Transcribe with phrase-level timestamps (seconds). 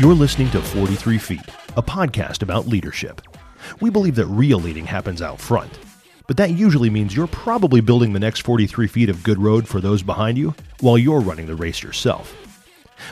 [0.00, 3.20] You're listening to 43 Feet, a podcast about leadership.
[3.80, 5.78] We believe that real leading happens out front,
[6.26, 9.80] but that usually means you're probably building the next 43 feet of good road for
[9.80, 12.34] those behind you while you're running the race yourself.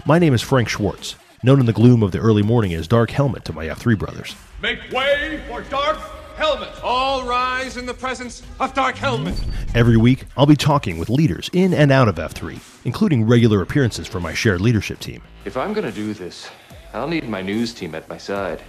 [0.07, 3.13] My name is Frank Schwartz, known in the gloom of the early morning as Dark
[3.13, 4.35] Helmet to my F3 brothers.
[4.61, 5.99] Make way for Dark
[6.35, 6.83] Helmet!
[6.83, 9.41] All rise in the presence of Dark Helmet!
[9.77, 14.09] Every week, I'll be talking with leaders in and out of F3, including regular appearances
[14.09, 15.23] from my shared leadership team.
[15.45, 16.49] If I'm gonna do this,
[16.95, 18.63] I'll need my news team at my side.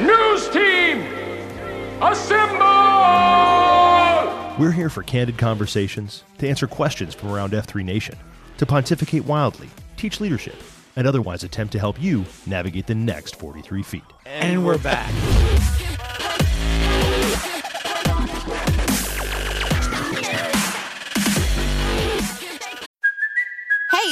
[0.00, 1.02] News team!
[2.00, 2.64] Assemble!
[4.58, 8.16] We're here for candid conversations, to answer questions from around F3 Nation,
[8.56, 10.56] to pontificate wildly, teach leadership,
[10.96, 14.04] and otherwise attempt to help you navigate the next 43 feet.
[14.24, 15.12] And we're back.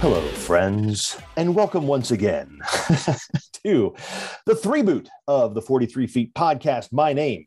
[0.00, 2.60] Hello, friends, and welcome once again
[3.64, 3.96] to
[4.46, 6.92] the three boot of the 43 Feet podcast.
[6.92, 7.46] My name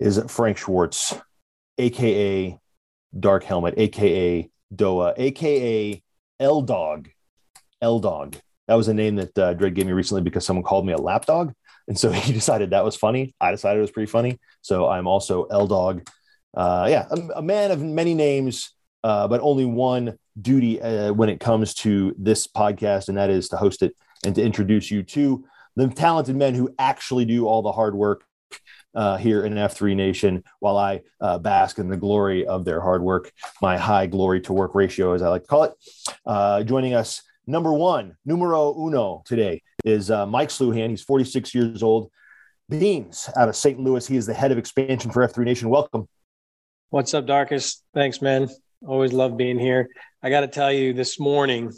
[0.00, 1.14] is Frank Schwartz,
[1.76, 2.58] aka
[3.20, 6.02] Dark Helmet, aka Doa, aka
[6.40, 7.10] L Dog.
[7.82, 8.36] L Dog.
[8.66, 11.52] That was a name that uh, gave me recently because someone called me a lapdog.
[11.86, 13.34] And so he decided that was funny.
[13.42, 14.40] I decided it was pretty funny.
[14.62, 16.08] So I'm also L Dog.
[16.54, 18.72] Uh, yeah, a, a man of many names,
[19.04, 23.48] uh, but only one duty uh, when it comes to this podcast, and that is
[23.48, 25.44] to host it and to introduce you to
[25.76, 28.24] the talented men who actually do all the hard work
[28.94, 33.02] uh, here in F3 Nation while I uh, bask in the glory of their hard
[33.02, 35.72] work, my high glory to work ratio, as I like to call it.
[36.26, 40.90] Uh, joining us, number one, numero uno today is uh, Mike Sluhan.
[40.90, 42.10] He's 46 years old.
[42.68, 43.78] Beans out of St.
[43.78, 44.06] Louis.
[44.06, 45.68] He is the head of expansion for F3 Nation.
[45.68, 46.08] Welcome.
[46.90, 47.82] What's up, Darkest?
[47.94, 48.48] Thanks, man.
[48.86, 49.88] Always love being here.
[50.22, 51.72] I got to tell you, this morning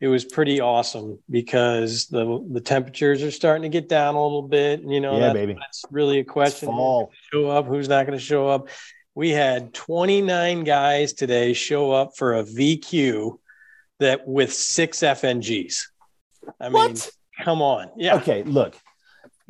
[0.00, 4.42] it was pretty awesome because the the temperatures are starting to get down a little
[4.42, 4.82] bit.
[4.82, 5.54] You know, Yeah, that's, baby.
[5.54, 6.68] that's really a question.
[6.68, 7.66] Show up?
[7.66, 8.68] Who's not going to show up?
[9.14, 13.38] We had 29 guys today show up for a VQ
[13.98, 15.82] that with six FNGs.
[16.60, 17.10] I mean, What?
[17.42, 17.90] come on.
[17.96, 18.14] Yeah.
[18.16, 18.76] Okay, look,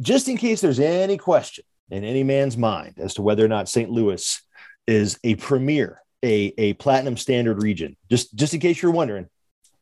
[0.00, 3.68] just in case there's any question in any man's mind as to whether or not
[3.68, 3.90] St.
[3.90, 4.40] Louis
[4.86, 9.26] is a premier, a, a platinum standard region, just just in case you're wondering,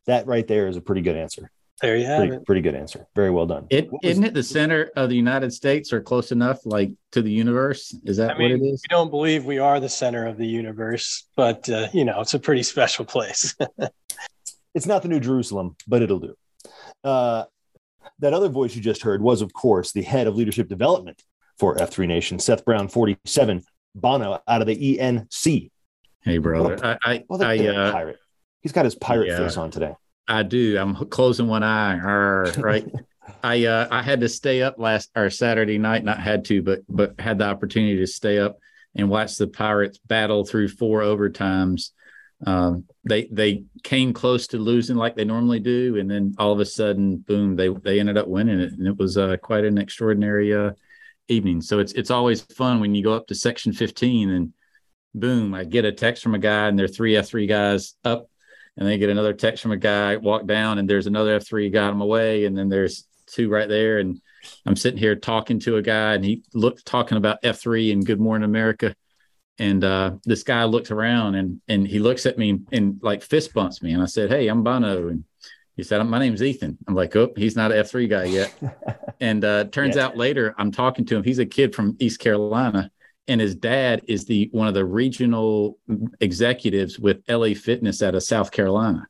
[0.07, 1.51] that right there is a pretty good answer.
[1.83, 2.47] There you have Pretty, it.
[2.47, 3.07] pretty good answer.
[3.15, 3.67] Very well done.
[3.69, 7.21] It, was, isn't it the center of the United States or close enough, like to
[7.21, 7.95] the universe?
[8.05, 8.83] Is that I mean, what it is?
[8.83, 12.33] we don't believe we are the center of the universe, but uh, you know, it's
[12.33, 13.55] a pretty special place.
[14.77, 16.35] It's not the New Jerusalem, but it'll do.
[17.03, 17.45] Uh,
[18.19, 21.23] that other voice you just heard was, of course, the head of leadership development
[21.59, 23.63] for F3 Nation, Seth Brown, 47,
[23.95, 25.71] Bono out of the ENC.
[26.27, 28.19] Hey, brother, I I Well, the, I, uh, pirate.
[28.61, 29.39] He's got his pirate Yeah.
[29.39, 29.95] face on today.
[30.27, 30.77] I do.
[30.77, 31.97] I'm closing one eye.
[31.97, 32.85] Arr, right.
[33.45, 36.03] I uh, I had to stay up last or Saturday night.
[36.05, 38.59] Not had to, but but had the opportunity to stay up
[38.97, 41.91] and watch the Pirates battle through four overtimes.
[42.45, 46.59] Um, they they came close to losing like they normally do, and then all of
[46.59, 47.55] a sudden, boom!
[47.55, 50.73] They they ended up winning it, and it was uh, quite an extraordinary uh,
[51.29, 51.61] evening.
[51.61, 54.53] So it's it's always fun when you go up to section 15 and
[55.19, 58.29] boom, I get a text from a guy and there are three F3 guys up,
[58.77, 61.93] and they get another text from a guy, walk down, and there's another F3 got
[61.93, 63.99] him away, and then there's two right there.
[63.99, 64.21] And
[64.65, 68.21] I'm sitting here talking to a guy and he looked talking about F3 and Good
[68.21, 68.95] Morning America.
[69.59, 73.23] And uh, this guy looks around and and he looks at me and, and like
[73.23, 73.93] fist bumps me.
[73.93, 75.09] And I said, Hey, I'm Bono.
[75.09, 75.25] And
[75.77, 76.77] he said, My name's Ethan.
[76.87, 78.55] I'm like, Oh, he's not an F3 guy yet.
[79.21, 81.25] and uh, turns out later I'm talking to him.
[81.25, 82.91] He's a kid from East Carolina.
[83.29, 85.79] And his dad is the one of the regional
[86.21, 89.07] executives with LA Fitness out of South Carolina.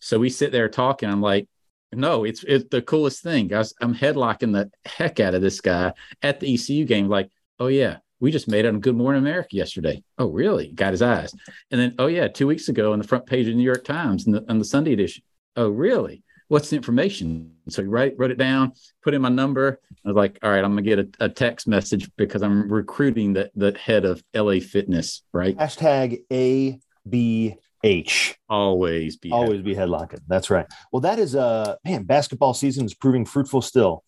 [0.00, 1.08] So we sit there talking.
[1.08, 1.48] I'm like,
[1.92, 3.74] no, it's it's the coolest thing, guys.
[3.80, 7.08] I'm headlocking the heck out of this guy at the ECU game.
[7.08, 10.02] Like, oh yeah, we just made it on Good Morning America yesterday.
[10.18, 10.72] Oh really?
[10.72, 11.34] Got his eyes.
[11.70, 13.84] And then, oh yeah, two weeks ago on the front page of the New York
[13.84, 15.22] Times in the, on the Sunday edition.
[15.56, 16.22] Oh really?
[16.48, 17.52] What's the information?
[17.68, 18.72] So he write, wrote it down,
[19.02, 19.80] put in my number.
[20.04, 23.34] I was like, all right, I'm gonna get a, a text message because I'm recruiting
[23.34, 25.22] the the head of LA Fitness.
[25.32, 25.56] Right?
[25.56, 28.36] Hashtag A B H.
[28.48, 30.20] Always be always be headlocking.
[30.26, 30.66] That's right.
[30.92, 34.04] Well, that is uh man, basketball season is proving fruitful still.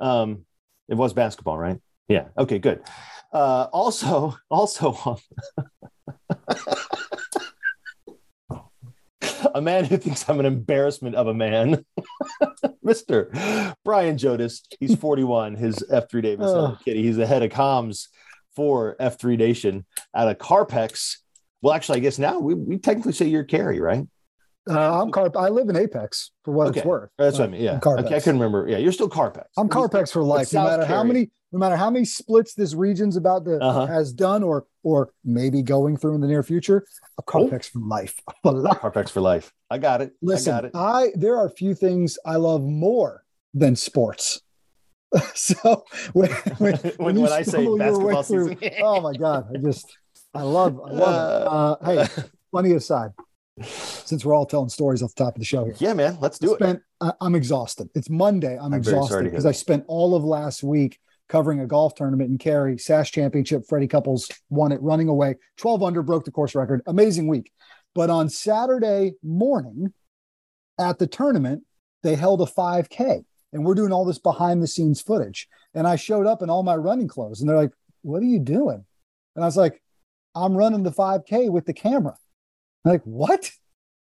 [0.00, 0.44] Um,
[0.88, 1.78] it was basketball, right?
[2.08, 2.28] Yeah.
[2.36, 2.82] Okay, good.
[3.32, 5.18] Uh, also, also
[9.54, 11.84] a man who thinks I'm an embarrassment of a man,
[12.84, 13.74] Mr.
[13.84, 14.60] Brian Jodis.
[14.80, 15.54] He's 41.
[15.54, 16.78] His F3 Davis oh.
[16.84, 17.02] kitty.
[17.02, 18.08] He's the head of comms
[18.54, 21.16] for F3 Nation out of Carpex
[21.62, 24.04] well, actually, I guess now we, we technically say you're Cary, right?
[24.68, 25.36] Uh, I'm Carp.
[25.36, 26.80] I live in Apex for what okay.
[26.80, 27.10] it's worth.
[27.18, 27.62] That's what I mean.
[27.62, 27.80] Yeah.
[27.84, 28.68] Okay, I couldn't remember.
[28.68, 29.44] Yeah, you're still Carpex.
[29.56, 30.52] I'm Carpex for life.
[30.52, 30.94] No matter Cary.
[30.94, 33.86] how many, no matter how many splits this region's about to uh-huh.
[33.86, 36.86] has done, or or maybe going through in the near future.
[37.18, 37.80] A Carpex oh.
[37.80, 38.20] for life.
[38.44, 39.52] Carpex for life.
[39.68, 40.12] I got it.
[40.22, 40.72] Listen, I, got it.
[40.74, 43.24] I there are a few things I love more
[43.54, 44.40] than sports.
[45.34, 49.58] so when when, when, when, when I say basketball season, through, oh my god, I
[49.58, 49.98] just
[50.34, 51.86] I love, I love it.
[51.88, 53.10] Uh, hey, funny aside,
[53.60, 55.74] since we're all telling stories off the top of the show here.
[55.78, 57.14] Yeah, man, let's do spent, it.
[57.20, 57.88] I, am exhausted.
[57.94, 58.56] It's Monday.
[58.58, 62.38] I'm, I'm exhausted because I spent all of last week covering a golf tournament in
[62.38, 63.62] Cary, SAS Championship.
[63.68, 65.36] Freddie Couples won it running away.
[65.58, 66.82] 12 under, broke the course record.
[66.86, 67.52] Amazing week.
[67.94, 69.92] But on Saturday morning
[70.78, 71.62] at the tournament,
[72.02, 75.48] they held a 5K and we're doing all this behind the scenes footage.
[75.74, 77.72] And I showed up in all my running clothes and they're like,
[78.02, 78.84] What are you doing?
[79.36, 79.82] And I was like,
[80.34, 82.16] I'm running the 5K with the camera.
[82.84, 83.50] I'm like, what?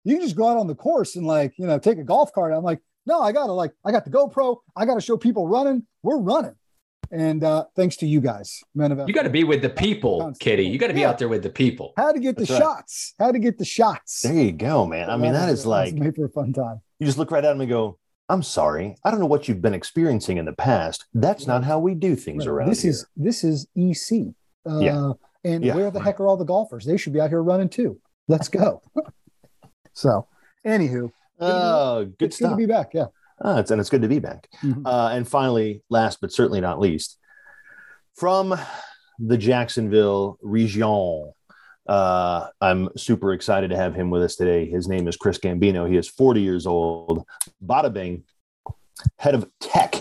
[0.04, 2.32] You can just go out on the course and like, you know, take a golf
[2.32, 2.52] cart.
[2.52, 4.58] I'm like, no, I gotta like, I got the GoPro.
[4.76, 5.86] I gotta show people running.
[6.02, 6.54] We're running.
[7.10, 10.34] And uh, thanks to you guys, men of you got to be with the people,
[10.40, 10.66] Kitty.
[10.66, 11.08] You got to be yeah.
[11.08, 11.94] out there with the people.
[11.96, 13.14] How to get the That's shots?
[13.18, 14.22] How to get the shots?
[14.22, 15.08] There you go, man.
[15.08, 16.80] I mean, that is like made for a fun time.
[16.98, 17.98] You just look right at them and go,
[18.28, 21.06] "I'm sorry, I don't know what you've been experiencing in the past.
[21.14, 22.52] That's not how we do things right.
[22.52, 24.34] around this here." Is this is EC?
[24.68, 25.12] Uh, yeah.
[25.44, 25.74] And yeah.
[25.74, 26.84] where the heck are all the golfers?
[26.84, 27.98] They should be out here running too.
[28.28, 28.82] Let's go.
[29.94, 30.26] so,
[30.66, 31.10] anywho,
[31.40, 32.50] oh, good, good stuff.
[32.50, 32.90] Good to be back.
[32.92, 33.06] Yeah.
[33.40, 34.48] Oh, it's, and it's good to be back.
[34.62, 34.86] Mm-hmm.
[34.86, 37.18] Uh, and finally, last but certainly not least,
[38.14, 38.58] from
[39.18, 41.32] the Jacksonville region,
[41.88, 44.68] uh, I'm super excited to have him with us today.
[44.68, 45.88] His name is Chris Gambino.
[45.88, 47.24] He is 40 years old.
[47.64, 48.24] Bada bing,
[49.18, 49.96] head of tech.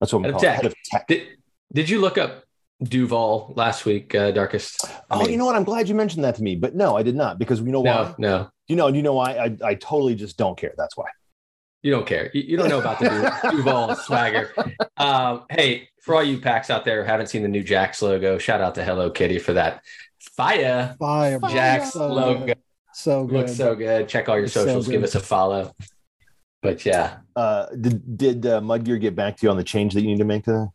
[0.00, 1.06] That's what I'm calling Head of tech.
[1.06, 1.28] Did,
[1.72, 2.44] did you look up
[2.82, 4.84] Duval last week, uh, Darkest.
[4.84, 5.56] I oh, mean, you know what?
[5.56, 7.82] I'm glad you mentioned that to me, but no, I did not because you know
[7.82, 8.14] no, why?
[8.18, 9.36] No, you know, you know why?
[9.36, 10.74] I, I totally just don't care.
[10.76, 11.06] That's why.
[11.82, 12.30] You don't care.
[12.32, 14.50] You, you don't know about the Duval swagger.
[14.96, 18.38] Um, hey, for all you PAX out there who haven't seen the new Jax logo,
[18.38, 19.82] shout out to Hello Kitty for that
[20.18, 22.54] fire, fire Jax logo.
[22.94, 23.36] So good.
[23.40, 24.08] Looks so good.
[24.08, 24.86] Check all your it's socials.
[24.86, 25.74] So give us a follow.
[26.62, 27.18] But yeah.
[27.36, 30.18] Uh, did did uh, Mudgear get back to you on the change that you need
[30.18, 30.68] to make to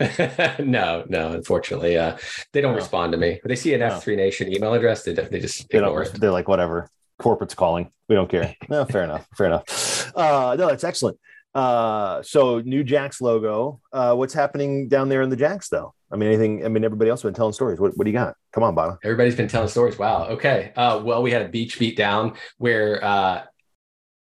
[0.58, 2.16] no, no, unfortunately, uh,
[2.52, 2.78] they don't no.
[2.78, 3.40] respond to me.
[3.44, 6.14] They see an F3 Nation email address, they, they just they ignore it.
[6.14, 6.88] They're like, whatever,
[7.20, 7.90] corporate's calling.
[8.08, 8.54] We don't care.
[8.68, 9.26] no, fair enough.
[9.36, 10.12] Fair enough.
[10.16, 11.18] Uh, no, that's excellent.
[11.54, 13.80] Uh, so new Jax logo.
[13.92, 15.94] Uh, what's happening down there in the Jax though?
[16.12, 17.78] I mean, anything, I mean, everybody else has been telling stories.
[17.78, 18.34] What, what do you got?
[18.52, 18.98] Come on, Bob.
[19.04, 19.98] Everybody's been telling stories.
[19.98, 20.26] Wow.
[20.28, 20.72] Okay.
[20.74, 23.42] Uh, well, we had a beach beat down where, uh,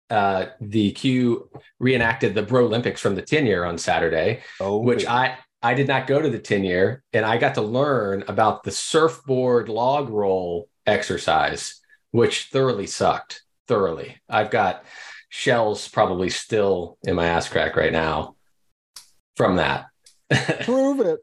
[0.09, 1.49] uh, the Q
[1.79, 5.87] reenacted the Bro Olympics from the 10 year on Saturday, oh, which I I did
[5.87, 10.09] not go to the 10 year and I got to learn about the surfboard log
[10.09, 11.79] roll exercise,
[12.11, 13.43] which thoroughly sucked.
[13.67, 14.17] Thoroughly.
[14.27, 14.83] I've got
[15.29, 18.35] shells probably still in my ass crack right now
[19.37, 19.85] from that.
[20.65, 21.19] Prove it.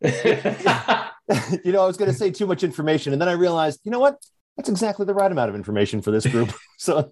[1.64, 3.90] you know, I was going to say too much information, and then I realized, you
[3.90, 4.16] know what?
[4.56, 6.52] That's exactly the right amount of information for this group.
[6.78, 7.10] so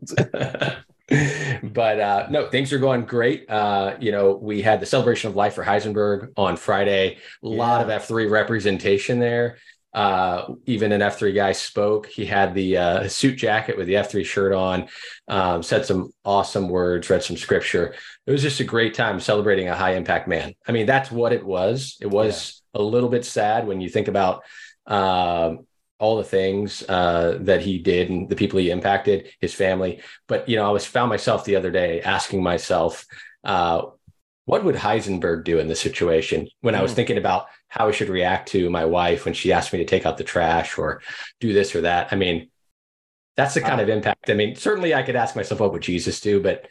[1.62, 3.49] but uh, no, things are going great.
[3.49, 7.18] Uh, you know, we had the celebration of life for Heisenberg on Friday.
[7.42, 9.58] A lot of F3 representation there.
[9.92, 12.06] Uh, even an F3 guy spoke.
[12.06, 14.88] He had the uh, suit jacket with the F3 shirt on,
[15.28, 17.94] um, said some awesome words, read some scripture.
[18.26, 20.54] It was just a great time celebrating a high impact man.
[20.66, 21.96] I mean, that's what it was.
[22.00, 22.80] It was yeah.
[22.80, 24.42] a little bit sad when you think about
[24.87, 25.66] um,
[25.98, 30.00] all the things uh, that he did and the people he impacted, his family.
[30.26, 33.06] But you know, I was found myself the other day asking myself,
[33.44, 33.82] uh,
[34.46, 36.48] what would Heisenberg do in this situation?
[36.60, 36.78] When mm.
[36.78, 36.96] I was hmm.
[36.96, 40.04] thinking about how I should react to my wife when she asked me to take
[40.04, 41.00] out the trash or
[41.40, 42.12] do this or that.
[42.12, 42.50] I mean,
[43.36, 44.30] that's the kind of impact.
[44.30, 46.40] I mean, certainly I could ask myself, what would Jesus do?
[46.40, 46.68] But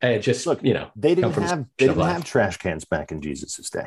[0.00, 3.20] it just look, you know, they didn't have they didn't have trash cans back in
[3.20, 3.84] Jesus's day.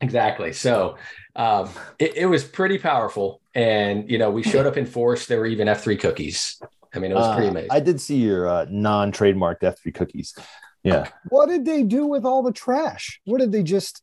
[0.00, 0.52] Exactly.
[0.52, 0.96] So
[1.36, 3.40] um, it, it, was pretty powerful.
[3.54, 5.26] And, you know, we showed up in force.
[5.26, 6.60] There were even F3 cookies.
[6.94, 7.70] I mean, it was pretty uh, amazing.
[7.70, 10.34] I did see your uh, non trademarked F3 cookies.
[10.82, 11.08] Yeah.
[11.28, 13.20] What did they do with all the trash?
[13.24, 14.02] What did they just?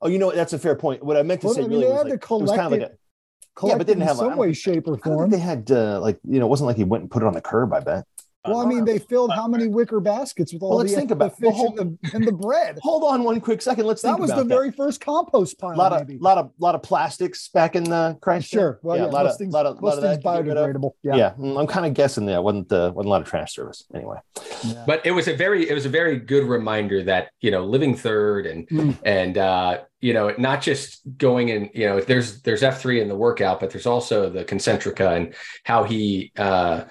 [0.00, 1.04] Oh, you know, that's a fair point.
[1.04, 2.56] What I meant to well, say I mean, really they had like, to collect it.
[2.56, 5.28] Kind of like a, yeah, but didn't have some way, shape, or form.
[5.28, 7.34] They had uh, like you know, it wasn't like he went and put it on
[7.34, 7.74] the curb.
[7.74, 8.06] I bet.
[8.46, 11.10] Well, I mean, they filled how many wicker baskets with all well, let's the, think
[11.10, 12.78] about, the fish well, and, the, and the bread?
[12.80, 13.84] Hold on one quick second.
[13.84, 14.44] Let's think that was the that.
[14.46, 15.72] very first compost pile.
[15.72, 16.18] A lot of, maybe.
[16.20, 18.48] lot of, lot of plastics back in the Christ.
[18.48, 18.78] Sure.
[18.82, 20.92] Well, yeah, yeah, a lot of, things, lot of, lot of that biodegradable.
[21.02, 21.16] Yeah.
[21.16, 23.84] yeah, mm, I'm kind of guessing there wasn't uh, wasn't a lot of trash service
[23.94, 24.16] anyway.
[24.64, 24.84] Yeah.
[24.86, 27.94] But it was a very, it was a very good reminder that you know, living
[27.94, 28.96] third and mm.
[29.04, 33.16] and uh, you know, not just going and you know, there's there's F3 in the
[33.16, 36.32] workout, but there's also the concentrica and how he.
[36.38, 36.84] uh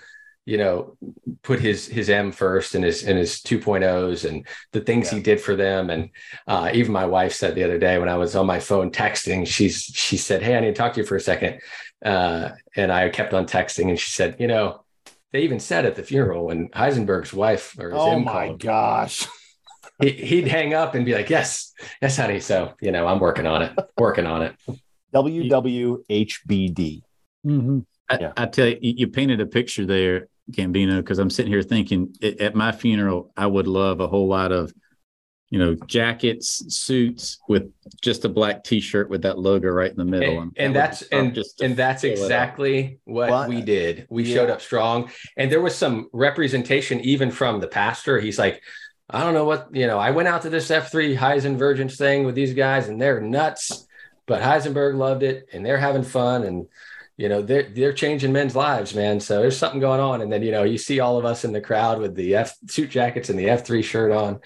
[0.50, 0.98] you know
[1.44, 5.18] put his his m first and his and his 2.0s and the things yeah.
[5.18, 6.10] he did for them and
[6.48, 9.46] uh, even my wife said the other day when i was on my phone texting
[9.46, 11.60] she's she said hey i need to talk to you for a second
[12.04, 14.84] uh, and i kept on texting and she said you know
[15.32, 18.60] they even said at the funeral when heisenberg's wife or his oh m my called,
[18.60, 19.28] gosh
[20.02, 23.46] he, would hang up and be like yes yes honey so you know i'm working
[23.46, 24.56] on it working on it
[25.14, 27.04] wwhbd
[27.46, 27.80] mm-hmm.
[28.10, 28.34] I, yeah.
[28.36, 32.56] I, tell you, you painted a picture there Gambino because I'm sitting here thinking at
[32.56, 34.74] my funeral, I would love a whole lot of,
[35.50, 40.06] you know, jackets, suits with just a black T-shirt with that logo right in the
[40.06, 44.06] middle, and, and that's and just and that's exactly what, what, we did.
[44.10, 44.36] We yeah.
[44.36, 48.20] showed up strong, and there was some representation even from the pastor.
[48.20, 48.62] He's like,
[49.10, 49.98] I don't know what you know.
[49.98, 53.88] I went out to this F3 Heisenvergence thing with these guys, and they're nuts,
[54.28, 56.68] but Heisenberg loved it, and they're having fun, and
[57.20, 59.20] you know they're they're changing men's lives man.
[59.20, 60.22] So there's something going on.
[60.22, 62.56] And then you know you see all of us in the crowd with the f
[62.70, 64.40] suit jackets and the f3 shirt on.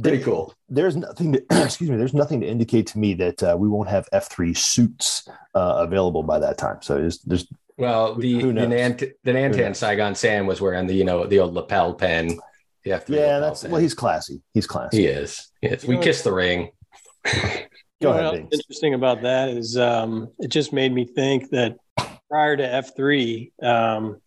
[0.00, 0.54] Pretty there, cool.
[0.68, 3.88] there's nothing to excuse me there's nothing to indicate to me that uh, we won't
[3.88, 6.82] have f3 suits uh, available by that time.
[6.82, 7.46] So there's there's
[7.78, 11.54] well the the, Nant- the nantan saigon sam was wearing the you know the old
[11.54, 12.38] lapel pen
[12.84, 13.70] the F3 yeah that's pen.
[13.70, 14.42] well he's classy.
[14.52, 14.98] He's classy.
[14.98, 15.50] He is.
[15.62, 16.70] Yes we kissed the ring
[18.02, 18.48] Go ahead.
[18.52, 21.76] interesting about that is um, it just made me think that
[22.28, 24.20] prior to F three, um,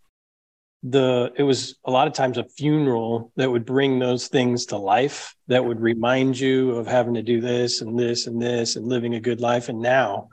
[0.84, 4.78] the it was a lot of times a funeral that would bring those things to
[4.78, 8.86] life that would remind you of having to do this and this and this and
[8.86, 9.68] living a good life.
[9.68, 10.30] And now,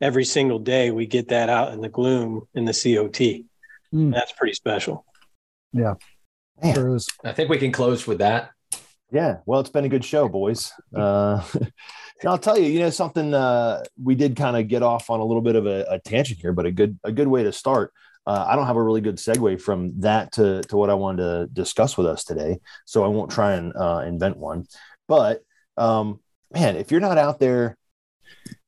[0.00, 3.44] every single day, we get that out in the gloom in the COT.
[3.92, 4.14] Mm.
[4.14, 5.04] That's pretty special.
[5.72, 5.94] Yeah.
[6.74, 8.50] Sure I think we can close with that.
[9.10, 9.38] Yeah.
[9.46, 10.72] Well, it's been a good show, boys.
[10.94, 11.42] Uh,
[12.26, 15.24] I'll tell you, you know, something uh, we did kind of get off on a
[15.24, 17.92] little bit of a, a, tangent here, but a good a good way to start.
[18.26, 21.22] Uh, I don't have a really good segue from that to to what I wanted
[21.22, 24.66] to discuss with us today, so I won't try and uh, invent one.
[25.06, 25.42] But
[25.76, 26.20] um,
[26.52, 27.76] man, if you're not out there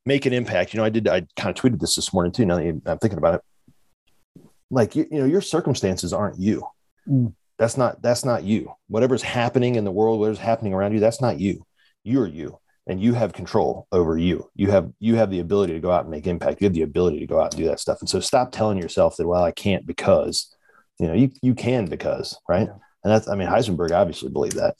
[0.06, 1.08] make an impact, you know, I did.
[1.08, 2.44] I kind of tweeted this this morning too.
[2.44, 6.64] Now that I'm thinking about it, like you, you know, your circumstances aren't you.
[7.08, 7.34] Mm.
[7.58, 8.72] That's not that's not you.
[8.86, 11.66] Whatever's happening in the world, whatever's happening around you, that's not you.
[12.04, 12.59] You're you
[12.90, 14.50] and you have control over you.
[14.56, 16.60] You have you have the ability to go out and make impact.
[16.60, 18.00] You have the ability to go out and do that stuff.
[18.00, 20.52] And so stop telling yourself that well I can't because
[20.98, 22.66] you know you you can because right.
[22.66, 22.74] Yeah.
[23.04, 24.74] And that's I mean Heisenberg obviously believed that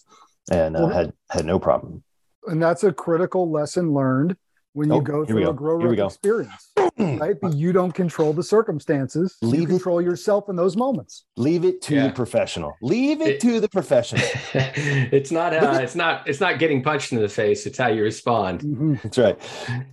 [0.50, 2.02] and uh, well, had had no problem.
[2.48, 4.36] And that's a critical lesson learned
[4.72, 5.50] when you oh, go through go.
[5.50, 7.36] a grow up experience, right?
[7.40, 9.36] But you don't control the circumstances.
[9.42, 11.24] Leave you control it, yourself in those moments.
[11.36, 12.06] Leave it to yeah.
[12.08, 12.74] the professional.
[12.82, 14.22] Leave it, it, to the professional.
[14.54, 15.54] it's not.
[15.54, 16.28] Uh, it's not.
[16.28, 17.66] It's not getting punched in the face.
[17.66, 18.60] It's how you respond.
[18.60, 18.94] Mm-hmm.
[19.02, 19.38] That's right.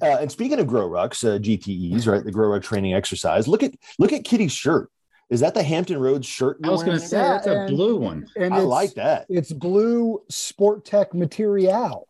[0.01, 2.23] Uh, and speaking of grow rucks, uh, GTEs, right?
[2.23, 3.47] The grow ruck training exercise.
[3.47, 4.89] Look at look at Kitty's shirt.
[5.29, 6.57] Is that the Hampton Roads shirt?
[6.63, 8.27] I was going to say that's a blue one.
[8.37, 9.25] And I like that.
[9.27, 12.07] It's blue Sport Tech material.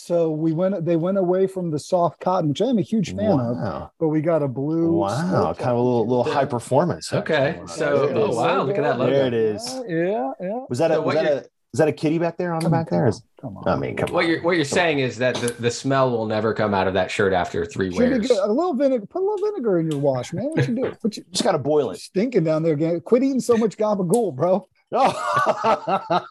[0.00, 0.84] So we went.
[0.84, 3.54] They went away from the soft cotton, which I'm a huge fan wow.
[3.54, 3.90] of.
[3.98, 4.92] But we got a blue.
[4.92, 7.12] Wow, kind of a little little high performance.
[7.12, 9.12] Okay, so oh wow, look at that logo.
[9.12, 9.64] There it is.
[9.88, 10.64] Yeah, yeah.
[10.68, 12.88] Was that a was that a is that a kitty back there on the back
[12.88, 13.06] there?
[13.06, 13.68] Is, come on.
[13.68, 14.30] I mean, come what on.
[14.30, 15.04] You're, what you're come saying on.
[15.04, 17.98] is that the, the smell will never come out of that shirt after three Should
[17.98, 18.30] wears.
[18.30, 20.46] a little vinegar, put a little vinegar in your wash, man.
[20.46, 20.96] What you do?
[21.02, 21.98] What you, just got to boil it.
[21.98, 23.00] Stinking down there again.
[23.02, 24.66] Quit eating so much gabagool, bro.
[24.92, 26.24] Oh.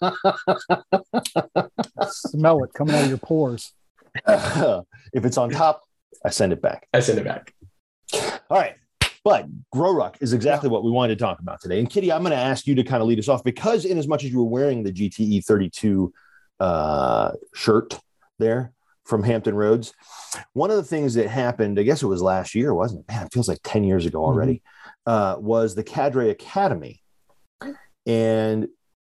[2.09, 3.73] Smell it coming out of your pores.
[4.27, 5.81] if it's on top,
[6.23, 6.87] I send it back.
[6.93, 7.53] I send it back.
[8.49, 8.75] All right.
[9.23, 10.73] But Grow Ruck is exactly yeah.
[10.73, 11.79] what we wanted to talk about today.
[11.79, 13.97] And Kitty, I'm going to ask you to kind of lead us off because, in
[13.97, 16.13] as much as you were wearing the GTE 32
[16.59, 17.99] uh, shirt
[18.37, 18.71] there
[19.03, 19.93] from Hampton Roads,
[20.53, 23.11] one of the things that happened, I guess it was last year, wasn't it?
[23.11, 24.61] Man, it feels like 10 years ago already,
[25.07, 25.11] mm-hmm.
[25.11, 27.01] uh, was the Cadre Academy.
[28.05, 28.67] And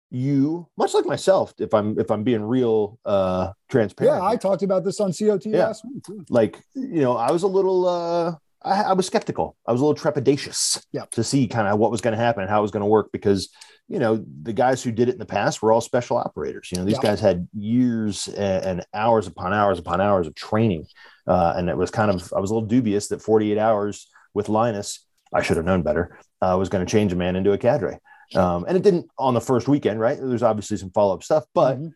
[0.09, 4.15] you, much like myself, if I'm if I'm being real uh transparent.
[4.15, 5.67] Yeah, I talked about this on COT yeah.
[5.67, 6.03] last week.
[6.03, 6.25] Too.
[6.29, 9.55] Like, you know, I was a little uh I, I was skeptical.
[9.65, 11.05] I was a little trepidatious yeah.
[11.11, 12.87] to see kind of what was going to happen and how it was going to
[12.87, 13.49] work because,
[13.87, 16.69] you know, the guys who did it in the past were all special operators.
[16.71, 17.09] You know, these yeah.
[17.09, 20.87] guys had years and, and, hours upon hours upon hours of training.
[21.25, 24.49] Uh, and it was kind of, I was a little dubious that 48 hours with
[24.49, 27.57] Linus, I should have known better, uh, was going to change a man into a
[27.57, 27.99] cadre.
[28.35, 30.17] Um, and it didn't on the first weekend, right?
[30.19, 31.87] There's obviously some follow up stuff, but mm-hmm.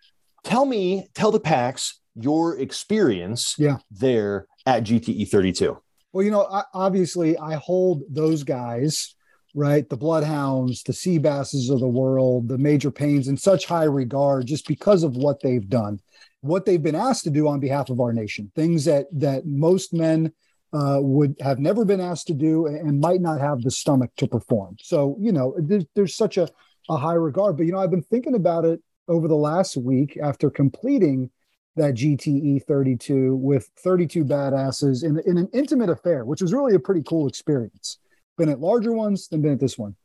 [0.44, 3.78] tell me, tell the PAX your experience yeah.
[3.90, 5.78] there at GTE 32.
[6.14, 9.16] Well, you know, I, obviously, I hold those guys,
[9.56, 9.88] right?
[9.88, 14.46] The bloodhounds, the sea basses of the world, the major pains in such high regard
[14.46, 16.00] just because of what they've done,
[16.42, 19.94] what they've been asked to do on behalf of our nation, things that that most
[19.94, 20.34] men
[20.74, 24.28] uh, would have never been asked to do and might not have the stomach to
[24.28, 24.78] perform.
[24.82, 26.48] So, you know, there's, there's such a,
[26.90, 27.58] a high regard.
[27.58, 31.30] But, you know, I've been thinking about it over the last week after completing
[31.76, 36.80] that GTE 32 with 32 badasses in, in an intimate affair, which was really a
[36.80, 37.98] pretty cool experience.
[38.38, 39.96] Been at larger ones than been at this one.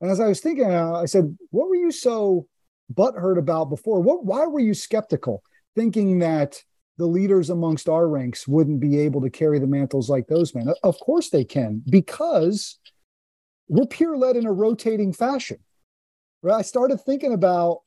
[0.00, 2.46] And as I was thinking, uh, I said, what were you so
[2.92, 4.00] butthurt about before?
[4.00, 5.42] What, why were you skeptical,
[5.74, 6.62] thinking that
[6.98, 10.68] the leaders amongst our ranks wouldn't be able to carry the mantles like those men?
[10.82, 12.78] Of course they can, because
[13.68, 15.58] we're peer led in a rotating fashion.
[16.42, 16.58] Right?
[16.58, 17.80] I started thinking about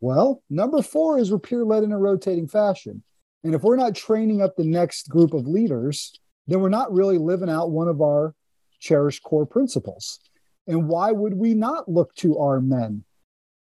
[0.00, 3.02] well, number four is we're peer led in a rotating fashion.
[3.42, 6.12] And if we're not training up the next group of leaders,
[6.46, 8.34] then we're not really living out one of our
[8.80, 10.20] cherished core principles.
[10.66, 13.04] And why would we not look to our men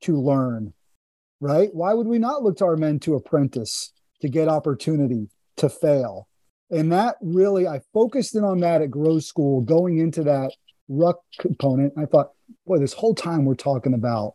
[0.02, 0.72] to learn,
[1.40, 1.68] right?
[1.72, 6.28] Why would we not look to our men to apprentice, to get opportunity, to fail?
[6.70, 10.52] And that really, I focused in on that at Grow School going into that
[10.88, 11.92] ruck component.
[11.98, 12.30] I thought,
[12.66, 14.34] boy, this whole time we're talking about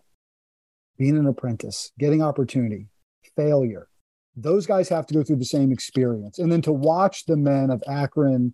[0.98, 2.88] being an apprentice, getting opportunity,
[3.36, 3.88] failure.
[4.36, 6.38] Those guys have to go through the same experience.
[6.38, 8.54] And then to watch the men of Akron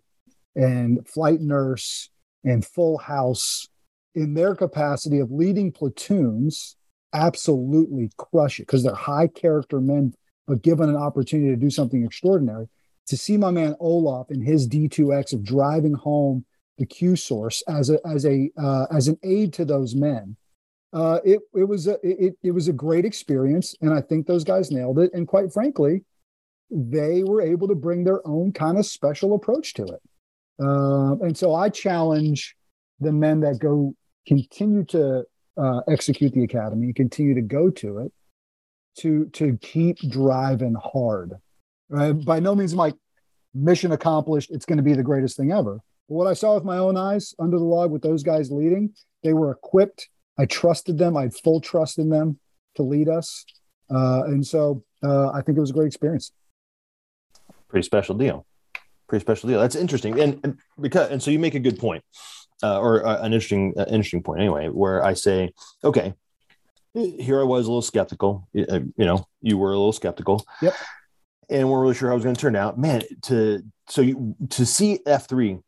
[0.56, 2.10] and Flight Nurse
[2.46, 3.68] and Full House
[4.16, 6.78] in their capacity of leading platoons
[7.14, 10.14] absolutely crush it because they're high character men,
[10.48, 12.68] but given an opportunity to do something extraordinary.
[13.08, 16.46] To see my man Olaf in his D2X of driving home
[16.78, 20.38] the Q source as a as a uh, as an aid to those men
[20.94, 24.44] uh, it it was a it, it was a great experience, and I think those
[24.44, 25.12] guys nailed it.
[25.14, 26.04] And quite frankly,
[26.70, 30.02] they were able to bring their own kind of special approach to it.
[30.62, 32.56] Uh, and so I challenge
[33.00, 33.96] the men that go
[34.28, 35.24] continue to
[35.58, 38.14] uh, execute the academy, continue to go to it,
[39.00, 41.34] to to keep driving hard.
[41.90, 42.14] Right?
[42.14, 42.96] By no means like
[43.54, 44.52] mission accomplished.
[44.52, 45.80] It's going to be the greatest thing ever.
[46.10, 48.94] But what I saw with my own eyes under the log with those guys leading,
[49.24, 51.16] they were equipped I trusted them.
[51.16, 52.40] I had full trust in them
[52.76, 53.46] to lead us.
[53.90, 56.32] Uh, and so uh, I think it was a great experience.
[57.68, 58.46] Pretty special deal.
[59.08, 59.60] Pretty special deal.
[59.60, 60.20] That's interesting.
[60.20, 62.04] And, and because, and so you make a good point,
[62.64, 65.52] uh, or uh, an interesting, uh, interesting point anyway, where I say,
[65.84, 66.14] okay,
[66.94, 68.48] here I was a little skeptical.
[68.58, 70.46] Uh, you know, you were a little skeptical.
[70.62, 70.76] Yep.
[71.50, 72.80] And we're really sure how it was going to turn out.
[72.80, 75.60] Man, to so you to see F three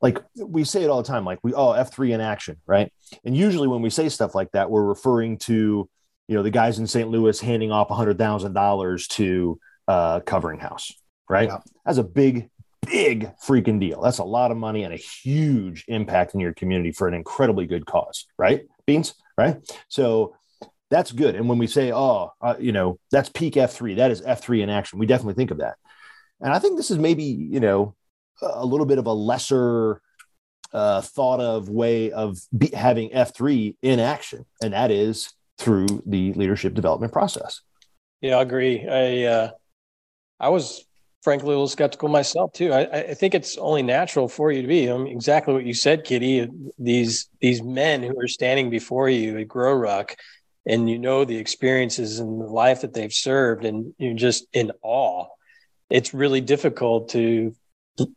[0.00, 2.92] like we say it all the time like we oh f3 in action right
[3.24, 5.88] and usually when we say stuff like that we're referring to
[6.28, 10.92] you know the guys in st louis handing off $100000 to uh, covering house
[11.28, 11.58] right yeah.
[11.84, 12.48] that's a big
[12.86, 16.92] big freaking deal that's a lot of money and a huge impact in your community
[16.92, 19.56] for an incredibly good cause right beans right
[19.88, 20.34] so
[20.90, 24.22] that's good and when we say oh uh, you know that's peak f3 that is
[24.22, 25.76] f3 in action we definitely think of that
[26.40, 27.94] and i think this is maybe you know
[28.42, 30.00] a little bit of a lesser
[30.72, 36.32] uh, thought of way of be, having F3 in action, and that is through the
[36.34, 37.60] leadership development process.
[38.20, 38.86] Yeah, I agree.
[38.88, 39.50] I uh,
[40.38, 40.84] I was
[41.22, 42.72] frankly a little skeptical myself too.
[42.72, 44.90] I, I think it's only natural for you to be.
[44.90, 46.48] I mean, exactly what you said, Kitty.
[46.78, 50.16] These these men who are standing before you at Grow Ruck,
[50.66, 54.72] and you know the experiences and the life that they've served, and you're just in
[54.82, 55.26] awe.
[55.90, 57.54] It's really difficult to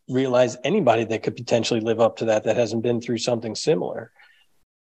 [0.08, 4.12] realize anybody that could potentially live up to that that hasn't been through something similar.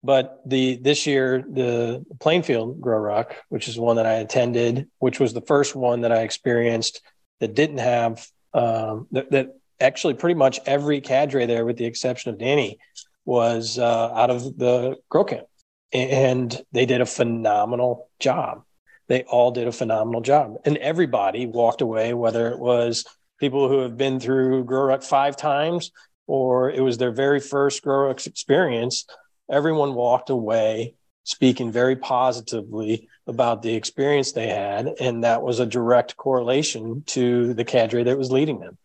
[0.03, 5.19] But the this year the Plainfield Grow Ruck, which is one that I attended, which
[5.19, 7.01] was the first one that I experienced
[7.41, 12.32] that didn't have um, that, that, actually pretty much every cadre there, with the exception
[12.32, 12.77] of Danny,
[13.25, 15.47] was uh, out of the grow camp,
[15.91, 18.62] and they did a phenomenal job.
[19.08, 23.06] They all did a phenomenal job, and everybody walked away, whether it was
[23.39, 25.91] people who have been through Grow Ruck five times
[26.27, 29.06] or it was their very first Grow Ruck experience.
[29.51, 34.86] Everyone walked away speaking very positively about the experience they had.
[35.00, 38.78] And that was a direct correlation to the cadre that was leading them.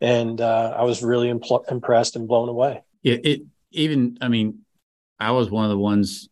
[0.00, 2.84] And uh, I was really impl- impressed and blown away.
[3.02, 4.60] Yeah, it even, I mean,
[5.18, 6.28] I was one of the ones,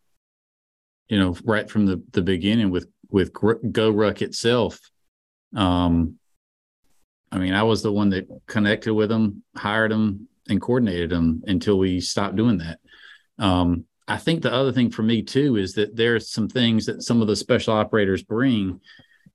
[1.08, 4.78] you know, right from the, the beginning with, with Go Ruck itself.
[5.56, 6.18] Um,
[7.32, 11.42] I mean, I was the one that connected with them, hired them, and coordinated them
[11.46, 12.78] until we stopped doing that.
[13.38, 17.02] Um, I think the other thing for me too is that there's some things that
[17.02, 18.80] some of the special operators bring.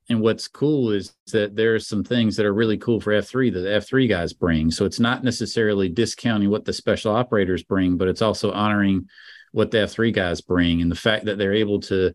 [0.08, 3.52] And what's cool is that there are some things that are really cool for F3
[3.52, 4.70] that the F3 guys bring.
[4.70, 9.08] So it's not necessarily discounting what the special operators bring, but it's also honoring
[9.52, 10.82] what the F3 guys bring.
[10.82, 12.14] And the fact that they're able to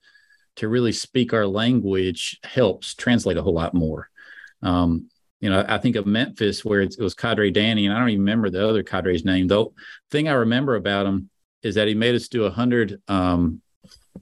[0.58, 4.10] to really speak our language helps translate a whole lot more.
[4.62, 5.10] Um,
[5.42, 8.22] you know, I think of Memphis where it was Cadre Danny, and I don't even
[8.22, 9.48] remember the other Cadre's name.
[9.48, 9.74] Though,
[10.12, 11.30] thing I remember about him
[11.66, 13.60] is that he made us do a hundred um,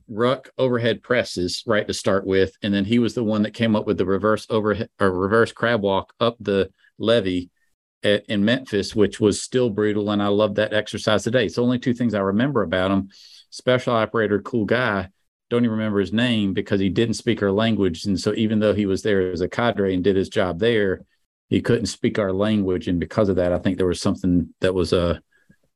[0.08, 3.76] ruck overhead presses right to start with, and then he was the one that came
[3.76, 7.50] up with the reverse overhead or reverse crab walk up the levee
[8.02, 11.46] at, in Memphis, which was still brutal, and I love that exercise today.
[11.46, 13.10] It's only two things I remember about him.
[13.50, 15.10] Special operator, cool guy.
[15.50, 18.74] Don't even remember his name because he didn't speak our language, and so even though
[18.74, 21.02] he was there as a cadre and did his job there,
[21.50, 24.74] he couldn't speak our language, and because of that, I think there was something that
[24.74, 25.18] was a uh,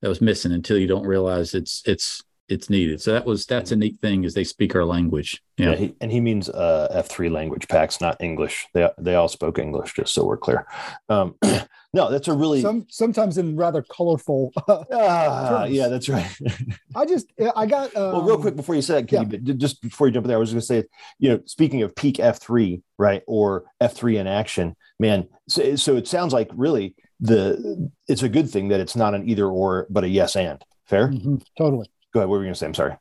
[0.02, 3.02] that was missing until you don't realize it's it's it's needed.
[3.02, 5.44] So that was that's a neat thing is they speak our language.
[5.58, 8.68] Yeah, yeah he, and he means uh, F three language packs, not English.
[8.74, 10.66] They they all spoke English, just so we're clear.
[11.10, 11.36] Um,
[11.94, 14.54] no, that's a really Some, sometimes in rather colorful.
[14.68, 16.30] ah, yeah, that's right.
[16.96, 19.40] I just I got um, well, real quick before you said, that, yeah.
[19.44, 20.84] you, just before you jump in there, I was going to say,
[21.20, 25.28] you know, speaking of peak F three, right, or F three in action, man.
[25.50, 29.28] So, so it sounds like really the it's a good thing that it's not an
[29.28, 30.64] either or but a yes and.
[30.86, 31.10] Fair?
[31.10, 31.90] Mm-hmm, totally.
[32.14, 32.30] Go ahead.
[32.30, 32.66] What were you going to say?
[32.66, 32.96] I'm sorry.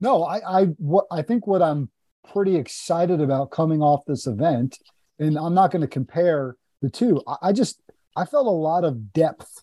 [0.00, 1.90] No i i what i think what i'm
[2.32, 4.78] pretty excited about coming off this event
[5.18, 7.80] and i'm not going to compare the two I, I, just
[8.16, 9.62] i felt a lot of depth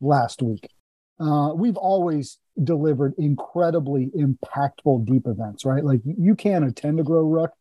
[0.00, 0.68] last week.
[1.20, 5.84] Uh, we've always delivered incredibly impactful deep events right?
[5.84, 7.52] Like you can't attend a grow ruck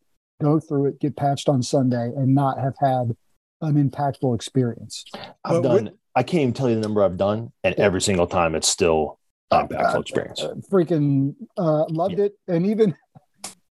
[0.41, 3.15] go through it get patched on sunday and not have had
[3.61, 5.05] an impactful experience.
[5.13, 5.83] I've but done.
[5.85, 8.67] With, I can't even tell you the number I've done, and every single time it's
[8.67, 9.19] still
[9.51, 10.41] an impactful uh, experience.
[10.41, 12.25] Uh, freaking uh, loved yeah.
[12.25, 12.95] it, and even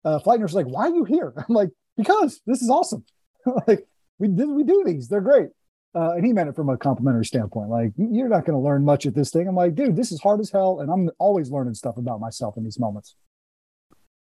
[0.06, 3.06] uh, flight nurse like, "Why are you here?" I'm like, "Because this is awesome.
[3.68, 3.88] like
[4.20, 5.08] we did, we do these.
[5.08, 5.50] They're great."
[5.96, 7.68] Uh, and he meant it from a complimentary standpoint.
[7.68, 9.48] Like, you're not going to learn much at this thing.
[9.48, 12.58] I'm like, dude, this is hard as hell, and I'm always learning stuff about myself
[12.58, 13.16] in these moments.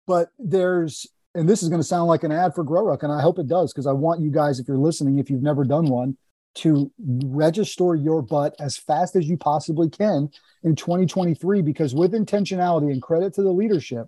[0.07, 3.11] But there's and this is going to sound like an ad for Grow Ruck, and
[3.11, 5.63] I hope it does because I want you guys, if you're listening, if you've never
[5.63, 6.17] done one,
[6.53, 10.29] to register your butt as fast as you possibly can
[10.63, 14.07] in 2023 because with intentionality and credit to the leadership,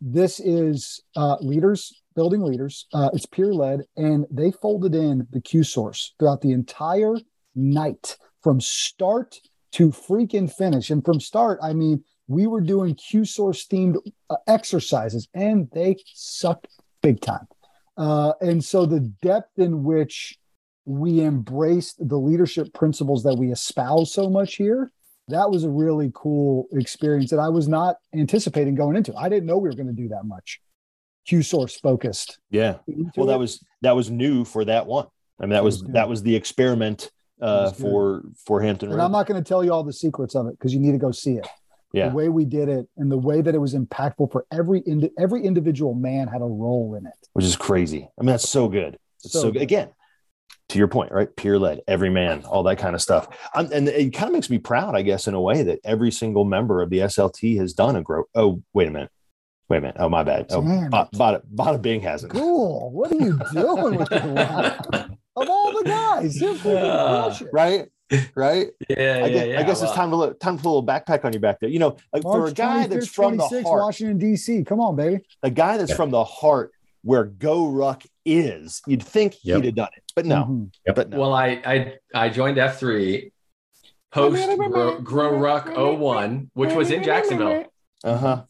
[0.00, 2.86] this is uh, leaders building leaders.
[2.92, 7.14] Uh, it's peer led, and they folded in the Q source throughout the entire
[7.54, 9.38] night from start
[9.72, 10.90] to freaking finish.
[10.90, 13.96] And from start, I mean, we were doing Q source themed
[14.30, 16.68] uh, exercises and they sucked
[17.02, 17.48] big time.
[17.96, 20.38] Uh, and so the depth in which
[20.84, 24.92] we embraced the leadership principles that we espouse so much here,
[25.28, 29.14] that was a really cool experience that I was not anticipating going into.
[29.16, 30.60] I didn't know we were going to do that much
[31.26, 32.38] Q source focused.
[32.50, 32.76] Yeah.
[33.16, 35.06] Well, that was that was new for that one.
[35.40, 37.10] I mean, that was that was the experiment
[37.40, 38.92] uh, for for Hampton.
[38.92, 40.92] And I'm not going to tell you all the secrets of it because you need
[40.92, 41.46] to go see it
[41.92, 42.08] yeah.
[42.08, 45.10] the way we did it and the way that it was impactful for every indi-
[45.18, 47.28] every individual man had a role in it.
[47.32, 48.08] Which is crazy.
[48.18, 48.98] I mean that's so good.
[49.24, 49.62] It's so, so good.
[49.62, 49.90] again
[50.70, 51.34] to your point right?
[51.34, 53.28] Peer led every man all that kind of stuff.
[53.54, 56.10] I'm, and it kind of makes me proud i guess in a way that every
[56.10, 59.10] single member of the slt has done a grow oh wait a minute.
[59.68, 59.96] Wait a minute.
[59.98, 60.46] Oh my bad.
[60.50, 62.90] Oh Damn bada, bada, bada bing hasn't cool.
[62.90, 64.80] What are you doing with your life
[65.36, 66.42] of all the guys.
[66.42, 67.88] Uh, right?
[68.34, 68.68] Right?
[68.88, 69.60] Yeah, I guess, yeah, yeah.
[69.60, 71.40] I guess well, it's time to look, time to put a little backpack on your
[71.40, 71.68] back there.
[71.68, 74.64] You know, like for a guy that's from the heart, Washington D.C.
[74.64, 75.20] Come on, baby.
[75.42, 75.96] A guy that's yeah.
[75.96, 79.56] from the heart where Go Ruck is, you'd think yep.
[79.58, 80.36] he'd have done it, but no.
[80.36, 80.64] Mm-hmm.
[80.86, 80.96] Yep.
[80.96, 81.20] But no.
[81.20, 83.32] Well, I I I joined F three
[84.10, 87.66] post Grow, Grow Ruck 01, which was in Jacksonville.
[88.02, 88.42] Uh huh.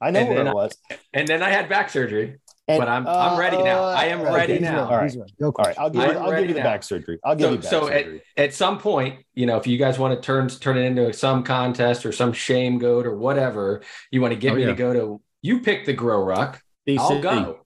[0.00, 0.76] I know where it was.
[1.12, 2.38] and then I had back surgery.
[2.70, 3.84] And, but I'm uh, I'm ready now.
[3.84, 4.88] I am uh, ready now.
[4.88, 5.78] All right, all right.
[5.78, 6.64] I'll give, you, I'll give you the now.
[6.64, 7.18] back surgery.
[7.24, 8.22] I'll give so, you back so surgery.
[8.36, 11.12] At, at some point, you know, if you guys want to turn turn it into
[11.12, 14.68] some contest or some shame goat or whatever, you want to get oh, me yeah.
[14.68, 15.20] to go to.
[15.42, 16.62] You pick the grow ruck.
[16.86, 16.98] DC.
[16.98, 17.60] I'll go.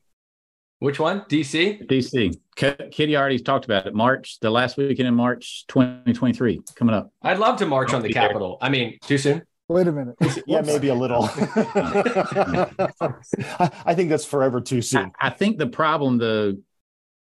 [0.79, 1.21] Which one?
[1.23, 1.87] DC.
[1.87, 2.37] DC.
[2.57, 3.95] Kitty already talked about it.
[3.95, 7.11] March, the last weekend in March, 2023, coming up.
[7.23, 8.59] I'd love to march I'll on the Capitol.
[8.61, 9.43] I mean, too soon.
[9.75, 10.15] Wait a minute.
[10.47, 11.25] yeah, maybe a little.
[13.85, 15.11] I think that's forever too soon.
[15.21, 16.63] I, I think the problem, the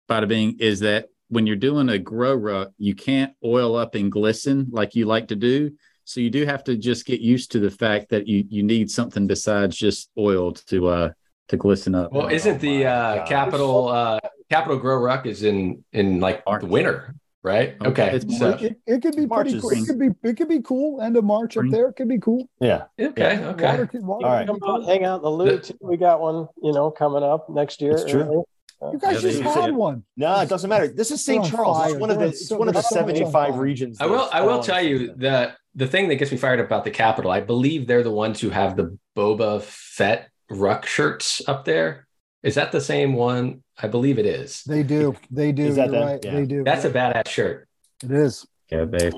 [0.08, 4.12] bada bing, is that when you're doing a grow ruck, you can't oil up and
[4.12, 5.72] glisten like you like to do.
[6.04, 8.88] So you do have to just get used to the fact that you you need
[8.88, 11.10] something besides just oil to uh
[11.48, 12.12] to glisten up.
[12.12, 16.60] Well, isn't the uh, capital uh, capital grow ruck is in in like March.
[16.60, 17.76] the winter, right?
[17.84, 18.28] Okay, okay.
[18.36, 19.70] so it, it, could be March pretty cool.
[19.70, 21.00] It could be it could be cool.
[21.00, 22.48] End of March up there, it could be cool.
[22.60, 22.84] Yeah.
[23.00, 23.40] Okay.
[23.40, 23.48] Yeah.
[23.48, 23.64] Okay.
[23.66, 24.46] Water, water All right.
[24.46, 25.70] Come out, hang out the loot.
[25.80, 27.92] We got one, you know, coming up next year.
[27.92, 28.44] It's true.
[28.80, 30.04] Uh, you guys just had one.
[30.16, 30.86] No, it doesn't matter.
[30.88, 31.44] This is St.
[31.44, 31.92] Charles.
[31.92, 33.98] It's one of the it's one of the seventy five regions.
[34.00, 36.84] I will I will tell you that the thing that gets me fired up about
[36.84, 41.64] the Capitol, I believe they're the ones who have the Boba Fett ruck shirts up
[41.64, 42.07] there.
[42.42, 43.62] Is that the same one?
[43.80, 44.62] I believe it is.
[44.64, 45.16] They do.
[45.30, 45.66] They do.
[45.66, 46.24] Is that You're right.
[46.24, 46.34] Yeah.
[46.34, 46.64] They do.
[46.64, 47.68] That's a badass shirt.
[48.02, 48.46] It is.
[48.70, 49.14] Yeah, babe.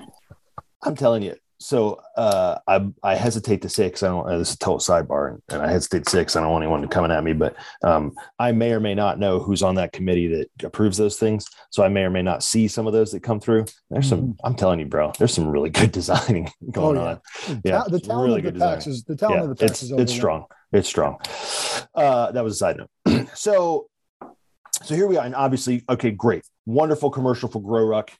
[0.82, 1.34] I'm telling you.
[1.60, 4.26] So uh, I I hesitate to say because I don't.
[4.26, 6.50] Uh, this is a total sidebar, and, and I hesitate to say because I don't
[6.50, 7.34] want anyone coming at me.
[7.34, 11.18] But um, I may or may not know who's on that committee that approves those
[11.18, 11.46] things.
[11.68, 13.66] So I may or may not see some of those that come through.
[13.90, 14.20] There's some.
[14.20, 14.46] Mm-hmm.
[14.46, 15.12] I'm telling you, bro.
[15.18, 17.52] There's some really good designing going oh, yeah.
[17.52, 17.60] on.
[17.62, 19.92] Yeah, the talent really of the PAX is the talent yeah, of the PAX it's,
[19.92, 20.46] it's strong.
[20.72, 21.18] It's strong.
[21.94, 23.28] Uh, that was a side note.
[23.34, 23.88] so,
[24.82, 28.12] so here we are, and obviously, okay, great, wonderful commercial for Grow Ruck.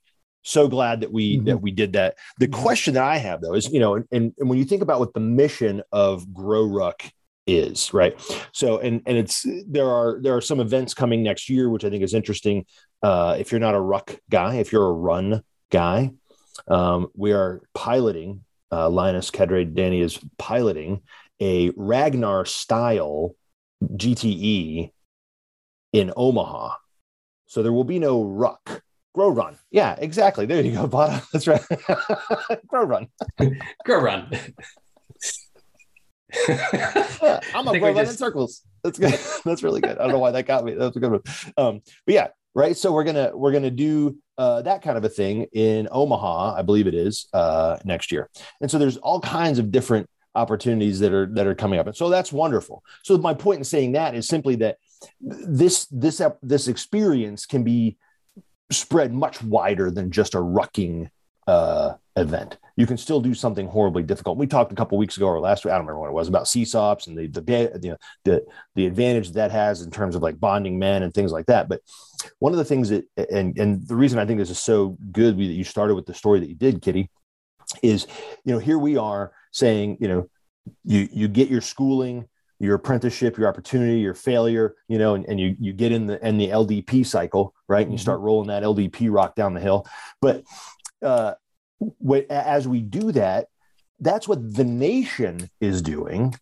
[0.42, 1.46] So glad that we mm-hmm.
[1.46, 2.16] that we did that.
[2.38, 2.62] The mm-hmm.
[2.62, 5.14] question that I have though is, you know, and, and when you think about what
[5.14, 7.02] the mission of Grow Ruck
[7.46, 8.14] is right
[8.52, 11.90] so and and it's there are there are some events coming next year which i
[11.90, 12.64] think is interesting
[13.02, 16.10] uh if you're not a ruck guy if you're a run guy
[16.68, 21.00] um we are piloting uh linus cadre danny is piloting
[21.40, 23.34] a Ragnar style
[23.82, 24.92] GTE
[25.92, 26.74] in Omaha.
[27.46, 28.82] So there will be no ruck.
[29.14, 29.58] Grow run.
[29.70, 30.46] Yeah, exactly.
[30.46, 31.24] There you go, Bada.
[31.32, 31.62] That's right.
[32.68, 33.08] Grow run.
[33.84, 34.30] Grow run.
[37.54, 38.12] I'm a grow run just...
[38.12, 38.62] in circles.
[38.84, 39.18] That's good.
[39.44, 39.98] That's really good.
[39.98, 40.74] I don't know why that got me.
[40.74, 41.22] That's a good one.
[41.56, 42.76] Um, but yeah, right.
[42.76, 46.62] So we're gonna we're gonna do uh, that kind of a thing in Omaha, I
[46.62, 48.30] believe it is, uh, next year.
[48.60, 51.96] And so there's all kinds of different opportunities that are that are coming up and
[51.96, 54.76] so that's wonderful so my point in saying that is simply that
[55.20, 57.96] this this this experience can be
[58.70, 61.10] spread much wider than just a rucking
[61.46, 62.58] uh, event.
[62.76, 64.38] You can still do something horribly difficult.
[64.38, 66.28] We talked a couple weeks ago or last week i don't remember what it was
[66.28, 70.22] about CSAUPs and the the you know, the the advantage that has in terms of
[70.22, 71.68] like bonding men and things like that.
[71.68, 71.80] But
[72.38, 75.36] one of the things that and and the reason i think this is so good
[75.36, 77.10] that you started with the story that you did kitty
[77.82, 78.06] is
[78.44, 80.28] you know here we are saying you know
[80.84, 82.26] you you get your schooling
[82.58, 86.26] your apprenticeship your opportunity your failure you know and, and you you get in the
[86.26, 87.82] in the ldp cycle right?
[87.82, 88.26] And you start mm-hmm.
[88.26, 89.86] rolling that ldp rock down the hill.
[90.20, 90.44] But
[91.02, 91.34] uh
[92.28, 93.46] as we do that
[94.00, 96.34] that's what the nation is doing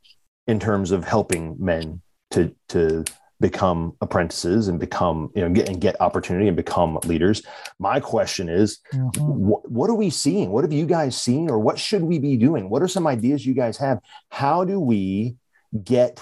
[0.46, 3.04] in terms of helping men to to
[3.40, 7.42] become apprentices and become you know get and get opportunity and become leaders.
[7.78, 9.22] My question is mm-hmm.
[9.22, 10.50] wh- what are we seeing?
[10.50, 12.68] What have you guys seen or what should we be doing?
[12.68, 14.00] What are some ideas you guys have?
[14.30, 15.36] How do we
[15.84, 16.20] get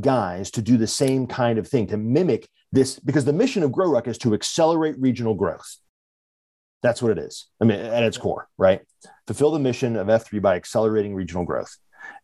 [0.00, 3.72] guys to do the same kind of thing to mimic this because the mission of
[3.72, 5.76] grow ruck is to accelerate regional growth
[6.82, 8.82] that's what it is i mean at its core right
[9.26, 11.76] fulfill the mission of f3 by accelerating regional growth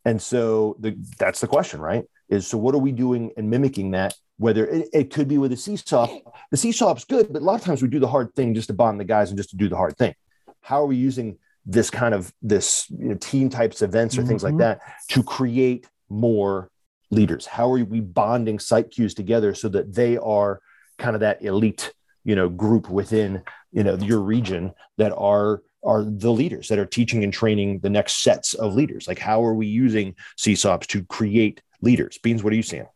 [0.05, 3.91] and so the, that's the question right is so what are we doing and mimicking
[3.91, 6.23] that whether it, it could be with a CSAUP.
[6.49, 8.73] The CSAUP's good, but a lot of times we do the hard thing just to
[8.73, 10.15] bond the guys and just to do the hard thing.
[10.61, 14.29] How are we using this kind of this you know, team types events or mm-hmm.
[14.29, 14.61] things like mm-hmm.
[14.61, 16.70] that to create more
[17.11, 17.45] leaders?
[17.45, 20.59] How are we bonding site Qs together so that they are
[20.97, 21.93] kind of that elite,
[22.23, 26.85] you know, group within you know your region that are are the leaders that are
[26.85, 29.07] teaching and training the next sets of leaders?
[29.07, 32.17] Like how are we using CSAUPs to create leaders.
[32.17, 32.87] Beans, what are you seeing?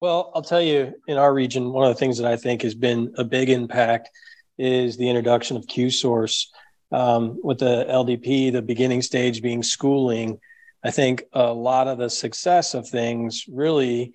[0.00, 2.74] Well, I'll tell you, in our region, one of the things that I think has
[2.74, 4.10] been a big impact
[4.58, 6.52] is the introduction of Q Source
[6.92, 10.38] um, with the LDP, the beginning stage being schooling.
[10.84, 14.12] I think a lot of the success of things really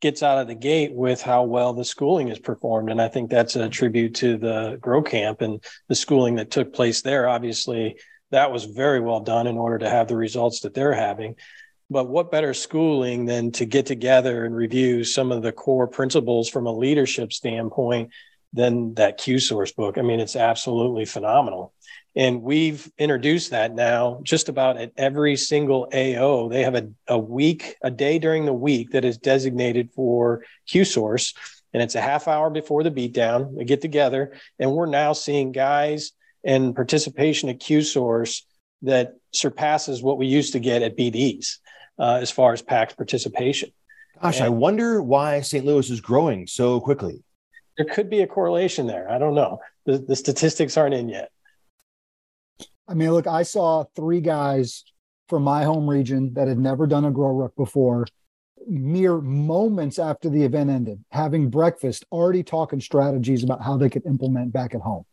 [0.00, 2.90] gets out of the gate with how well the schooling is performed.
[2.90, 6.72] And I think that's a tribute to the Grow Camp and the schooling that took
[6.72, 7.28] place there.
[7.28, 7.98] Obviously,
[8.30, 11.34] that was very well done in order to have the results that they're having.
[11.90, 16.48] But what better schooling than to get together and review some of the core principles
[16.48, 18.10] from a leadership standpoint
[18.52, 19.98] than that Q source book?
[19.98, 21.72] I mean, it's absolutely phenomenal.
[22.18, 26.48] And we've introduced that now just about at every single AO.
[26.48, 30.84] They have a, a week, a day during the week that is designated for Q
[30.84, 31.32] source.
[31.72, 33.56] And it's a half hour before the beatdown.
[33.56, 36.10] They get together, and we're now seeing guys
[36.42, 38.44] and participation at Q source
[38.82, 41.58] that surpasses what we used to get at BDs
[42.00, 43.70] uh, as far as PAX participation.
[44.20, 45.64] Gosh, and I wonder why St.
[45.64, 47.22] Louis is growing so quickly.
[47.76, 49.08] There could be a correlation there.
[49.08, 49.60] I don't know.
[49.86, 51.30] The, the statistics aren't in yet.
[52.88, 54.84] I mean, look, I saw three guys
[55.28, 58.06] from my home region that had never done a grow ruck before,
[58.66, 64.06] mere moments after the event ended, having breakfast, already talking strategies about how they could
[64.06, 65.04] implement back at home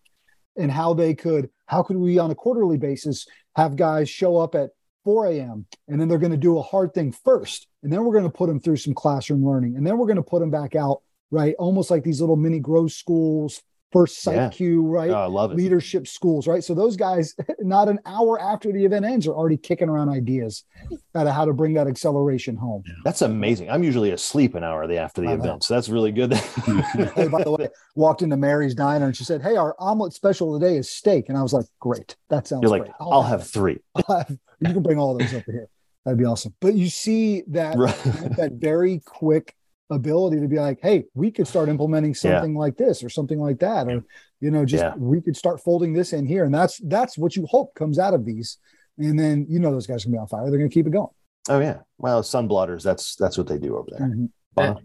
[0.57, 4.55] and how they could, how could we on a quarterly basis have guys show up
[4.55, 4.69] at
[5.03, 5.65] 4 a.m.
[5.87, 7.67] and then they're going to do a hard thing first.
[7.83, 9.75] And then we're going to put them through some classroom learning.
[9.75, 11.55] And then we're going to put them back out, right?
[11.59, 13.61] Almost like these little mini grow schools,
[13.95, 14.67] first site yeah.
[14.77, 15.09] Right?
[15.09, 15.57] Oh, I love it.
[15.57, 16.61] Leadership schools, right?
[16.61, 20.65] So those guys, not an hour after the event ends, are already kicking around ideas
[21.13, 22.83] about how to bring that acceleration home.
[23.05, 23.69] That's amazing.
[23.69, 25.59] I'm usually asleep an hour after the I event, know.
[25.61, 26.33] so that's really good.
[27.15, 30.59] hey, by the way, walked into Mary's diner and she said, "Hey, our omelet special
[30.59, 32.93] today is steak," and I was like, "Great, that sounds You're like, great.
[32.99, 33.79] I'll, I'll have, have three.
[33.95, 35.69] I'll have, you can bring all those over here.
[36.03, 37.95] That'd be awesome." But you see that right.
[38.35, 39.55] that very quick
[39.89, 42.59] ability to be like, hey, we could start implementing something yeah.
[42.59, 44.03] like this or something like that, or
[44.41, 44.95] you know, just yeah.
[44.97, 48.13] we could start folding this in here, and that's that's what you hope comes out
[48.13, 48.57] of these.
[48.97, 50.91] And then you know those guys can be on fire; they're going to keep it
[50.91, 51.09] going.
[51.49, 52.83] Oh yeah, well, sun blotters.
[52.83, 54.07] That's that's what they do over there.
[54.07, 54.25] Mm-hmm.
[54.55, 54.77] That,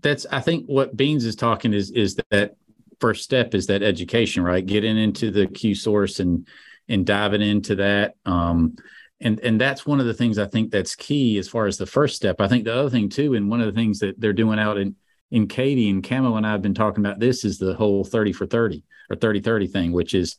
[0.00, 2.56] that's I think what Beans is talking is is that
[3.00, 4.64] first step is that education, right?
[4.64, 6.46] Getting into the Q source and
[6.88, 8.14] and diving into that.
[8.26, 8.76] Um,
[9.22, 11.86] and and that's one of the things I think that's key as far as the
[11.86, 12.40] first step.
[12.40, 14.78] I think the other thing too, and one of the things that they're doing out
[14.78, 14.96] in
[15.30, 18.32] in Katy and Camo and I have been talking about this is the whole 30
[18.32, 20.36] for 30 or 30 30 thing, which is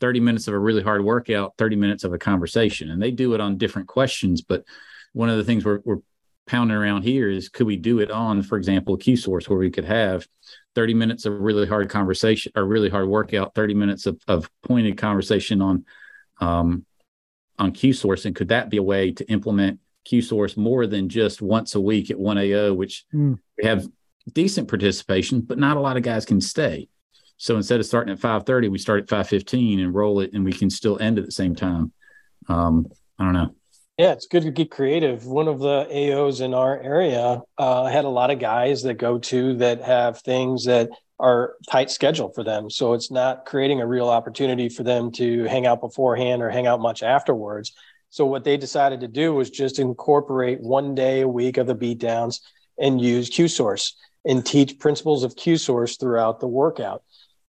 [0.00, 2.90] 30 minutes of a really hard workout, 30 minutes of a conversation.
[2.90, 4.40] And they do it on different questions.
[4.40, 4.64] But
[5.12, 5.98] one of the things we're, we're
[6.46, 9.58] pounding around here is could we do it on, for example, a Q source where
[9.58, 10.26] we could have
[10.74, 14.96] 30 minutes of really hard conversation or really hard workout, 30 minutes of, of pointed
[14.96, 15.84] conversation on
[16.40, 16.86] um,
[17.60, 21.08] on Q source, and could that be a way to implement Q source more than
[21.08, 23.38] just once a week at 1AO, which mm.
[23.58, 23.86] we have
[24.32, 26.88] decent participation, but not a lot of guys can stay.
[27.36, 30.52] So instead of starting at 5:30, we start at 5:15 and roll it, and we
[30.52, 31.92] can still end at the same time.
[32.48, 32.86] Um,
[33.18, 33.54] I don't know.
[33.98, 35.26] Yeah, it's good to get creative.
[35.26, 39.18] One of the AOs in our area uh, had a lot of guys that go
[39.18, 40.88] to that have things that
[41.20, 42.70] are tight schedule for them.
[42.70, 46.66] So it's not creating a real opportunity for them to hang out beforehand or hang
[46.66, 47.72] out much afterwards.
[48.08, 51.76] So what they decided to do was just incorporate one day a week of the
[51.76, 52.40] beatdowns
[52.78, 57.02] and use Q source and teach principles of Q source throughout the workout.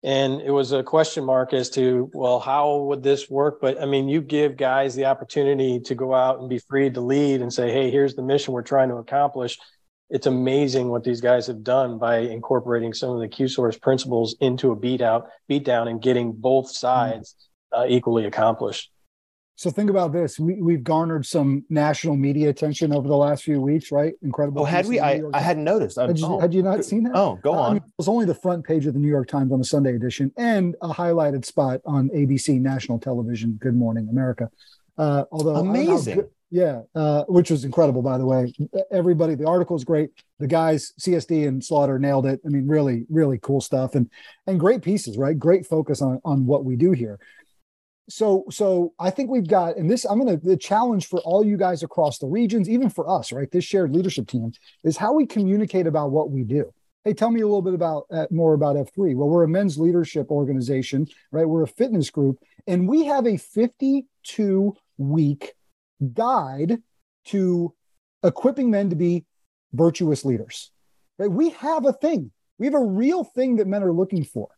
[0.02, 3.60] And it was a question mark as to, well, how would this work?
[3.60, 7.00] But I mean, you give guys the opportunity to go out and be free to
[7.00, 9.58] lead and say, hey, here's the mission we're trying to accomplish
[10.10, 14.36] it's amazing what these guys have done by incorporating some of the Q source principles
[14.40, 17.34] into a beat out, beat down, and getting both sides
[17.72, 18.90] uh, equally accomplished.
[19.56, 23.60] So think about this: we, we've garnered some national media attention over the last few
[23.60, 24.14] weeks, right?
[24.22, 24.62] Incredible.
[24.62, 25.00] Oh, had we?
[25.00, 25.98] I, I hadn't noticed.
[25.98, 26.38] Had you, oh.
[26.38, 27.12] had you, not seen that?
[27.14, 27.70] Oh, go on.
[27.70, 29.64] I mean, it was only the front page of the New York Times on the
[29.64, 33.58] Sunday edition, and a highlighted spot on ABC national television.
[33.60, 34.48] Good Morning America.
[34.96, 36.28] Uh, although amazing.
[36.50, 38.54] Yeah, uh, which was incredible, by the way.
[38.90, 40.10] Everybody, the article is great.
[40.38, 42.40] The guys, CSD and Slaughter, nailed it.
[42.44, 44.10] I mean, really, really cool stuff, and
[44.46, 45.38] and great pieces, right?
[45.38, 47.18] Great focus on on what we do here.
[48.10, 51.58] So, so I think we've got, and this, I'm to the challenge for all you
[51.58, 53.50] guys across the regions, even for us, right?
[53.50, 56.72] This shared leadership team is how we communicate about what we do.
[57.04, 59.14] Hey, tell me a little bit about uh, more about F3.
[59.14, 61.46] Well, we're a men's leadership organization, right?
[61.46, 65.54] We're a fitness group, and we have a 52 week
[66.14, 66.82] guide
[67.26, 67.74] to
[68.22, 69.24] equipping men to be
[69.72, 70.70] virtuous leaders.
[71.18, 71.30] Right?
[71.30, 72.30] We have a thing.
[72.58, 74.48] We have a real thing that men are looking for.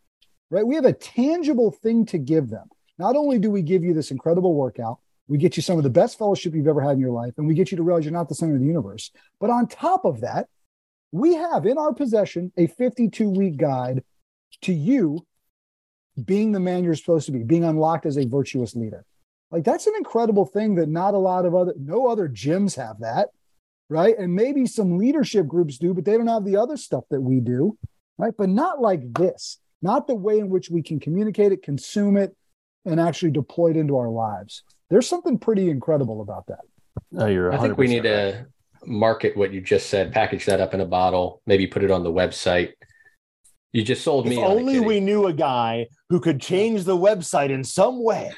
[0.51, 0.67] Right?
[0.67, 2.69] We have a tangible thing to give them.
[2.99, 5.91] Not only do we give you this incredible workout, we get you some of the
[5.91, 8.13] best fellowship you've ever had in your life, and we get you to realize you're
[8.13, 9.13] not the center of the universe.
[9.39, 10.49] But on top of that,
[11.13, 14.03] we have in our possession a 52 week guide
[14.63, 15.25] to you
[16.25, 19.05] being the man you're supposed to be, being unlocked as a virtuous leader.
[19.51, 23.01] Like that's an incredible thing that not a lot of other, no other gyms have
[23.01, 23.29] that,
[23.89, 24.17] right?
[24.17, 27.41] And maybe some leadership groups do, but they don't have the other stuff that we
[27.41, 27.77] do,
[28.19, 28.35] right?
[28.37, 32.37] But not like this, not the way in which we can communicate it, consume it,
[32.85, 34.63] and actually deploy it into our lives.
[34.89, 36.61] There's something pretty incredible about that.
[37.13, 37.53] No, you're.
[37.53, 38.33] I think we need right.
[38.33, 38.47] to
[38.85, 42.03] market what you just said, package that up in a bottle, maybe put it on
[42.03, 42.73] the website.
[43.73, 44.39] You just sold me.
[44.39, 48.33] If only it, we knew a guy who could change the website in some way.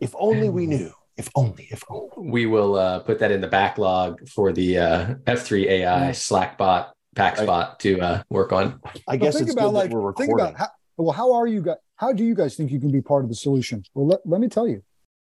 [0.00, 0.92] If only we knew.
[1.16, 1.68] If only.
[1.70, 2.30] If only.
[2.30, 6.10] We will uh, put that in the backlog for the uh, F3 AI yeah.
[6.10, 7.78] Slackbot PackSpot right.
[7.80, 8.80] to uh, work on.
[9.06, 10.36] I guess think about like we're recording.
[10.36, 11.76] Think about how, well, how are you guys?
[11.96, 13.82] How do you guys think you can be part of the solution?
[13.94, 14.82] Well, let, let me tell you,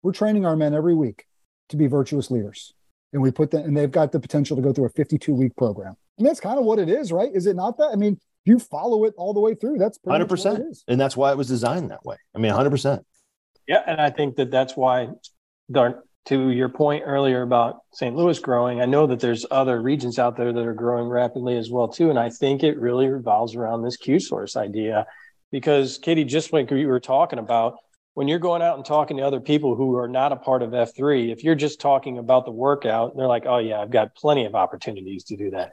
[0.03, 1.27] we're training our men every week
[1.69, 2.73] to be virtuous leaders
[3.15, 5.57] and we put them and they've got the potential to go through a 52 week
[5.57, 8.21] program and that's kind of what it is right is it not that i mean
[8.45, 11.91] you follow it all the way through that's 100% and that's why it was designed
[11.91, 13.03] that way i mean 100%
[13.67, 15.09] yeah and i think that that's why
[16.27, 20.37] to your point earlier about st louis growing i know that there's other regions out
[20.37, 23.83] there that are growing rapidly as well too and i think it really revolves around
[23.83, 25.07] this q source idea
[25.51, 27.77] because katie just like we were talking about
[28.15, 30.71] when you're going out and talking to other people who are not a part of
[30.71, 34.47] F3, if you're just talking about the workout, they're like, oh, yeah, I've got plenty
[34.47, 35.73] of opportunities to do that.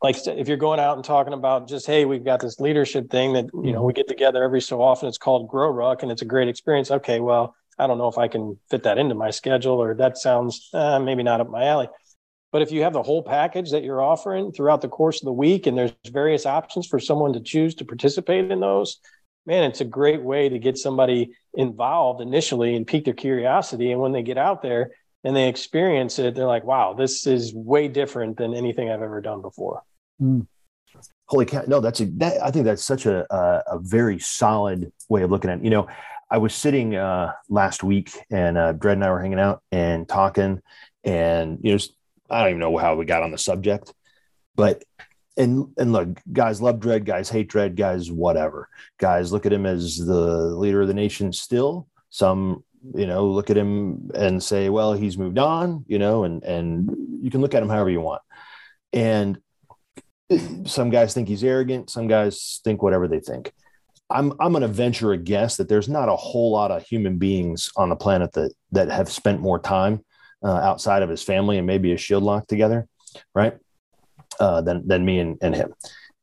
[0.00, 3.32] Like if you're going out and talking about just, hey, we've got this leadership thing
[3.32, 5.08] that, you know, we get together every so often.
[5.08, 6.90] It's called Grow Ruck and it's a great experience.
[6.90, 10.16] Okay, well, I don't know if I can fit that into my schedule or that
[10.16, 11.88] sounds uh, maybe not up my alley.
[12.52, 15.32] But if you have the whole package that you're offering throughout the course of the
[15.32, 19.00] week and there's various options for someone to choose to participate in those,
[19.46, 23.92] man, it's a great way to get somebody involved initially and pique their curiosity.
[23.92, 24.92] And when they get out there
[25.24, 29.20] and they experience it, they're like, wow, this is way different than anything I've ever
[29.20, 29.82] done before.
[30.20, 30.46] Mm.
[31.26, 31.62] Holy cow.
[31.66, 35.50] No, that's a, that, I think that's such a, a, very solid way of looking
[35.50, 35.64] at it.
[35.64, 35.88] You know,
[36.30, 40.08] I was sitting uh, last week and uh, Dred and I were hanging out and
[40.08, 40.62] talking
[41.04, 41.78] and, you know,
[42.30, 43.92] I don't even know how we got on the subject,
[44.54, 44.84] but
[45.36, 48.68] and and look, guys love Dred, guys hate Dred, guys whatever.
[48.98, 51.88] Guys look at him as the leader of the nation still.
[52.10, 52.64] Some,
[52.94, 56.90] you know, look at him and say, well, he's moved on, you know, and and
[57.22, 58.22] you can look at him however you want.
[58.92, 59.38] And
[60.66, 63.52] some guys think he's arrogant, some guys think whatever they think.
[64.10, 67.18] I'm I'm going to venture a guess that there's not a whole lot of human
[67.18, 70.04] beings on the planet that that have spent more time
[70.42, 72.86] uh, outside of his family and maybe a shield lock together,
[73.34, 73.54] right?
[74.40, 75.74] uh, than than me and, and him.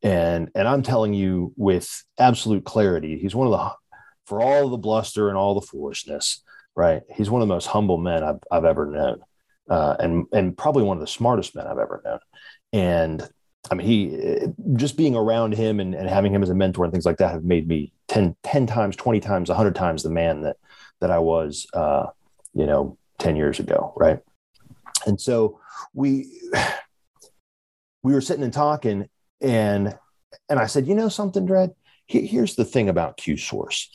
[0.03, 3.71] And and I'm telling you with absolute clarity, he's one of the
[4.25, 6.43] for all the bluster and all the foolishness,
[6.75, 7.03] right?
[7.13, 9.21] He's one of the most humble men I've, I've ever known,
[9.69, 12.19] uh, and and probably one of the smartest men I've ever known.
[12.73, 13.29] And
[13.71, 16.93] I mean, he just being around him and, and having him as a mentor and
[16.93, 20.41] things like that have made me 10, 10 times, 20 times, 100 times the man
[20.41, 20.57] that
[21.01, 22.07] that I was, uh,
[22.53, 24.19] you know, 10 years ago, right?
[25.05, 25.59] And so
[25.93, 26.41] we
[28.03, 29.09] we were sitting and talking,
[29.41, 29.97] and
[30.49, 31.73] and I said, you know something, Dred?
[32.07, 33.91] Here's the thing about Q Source,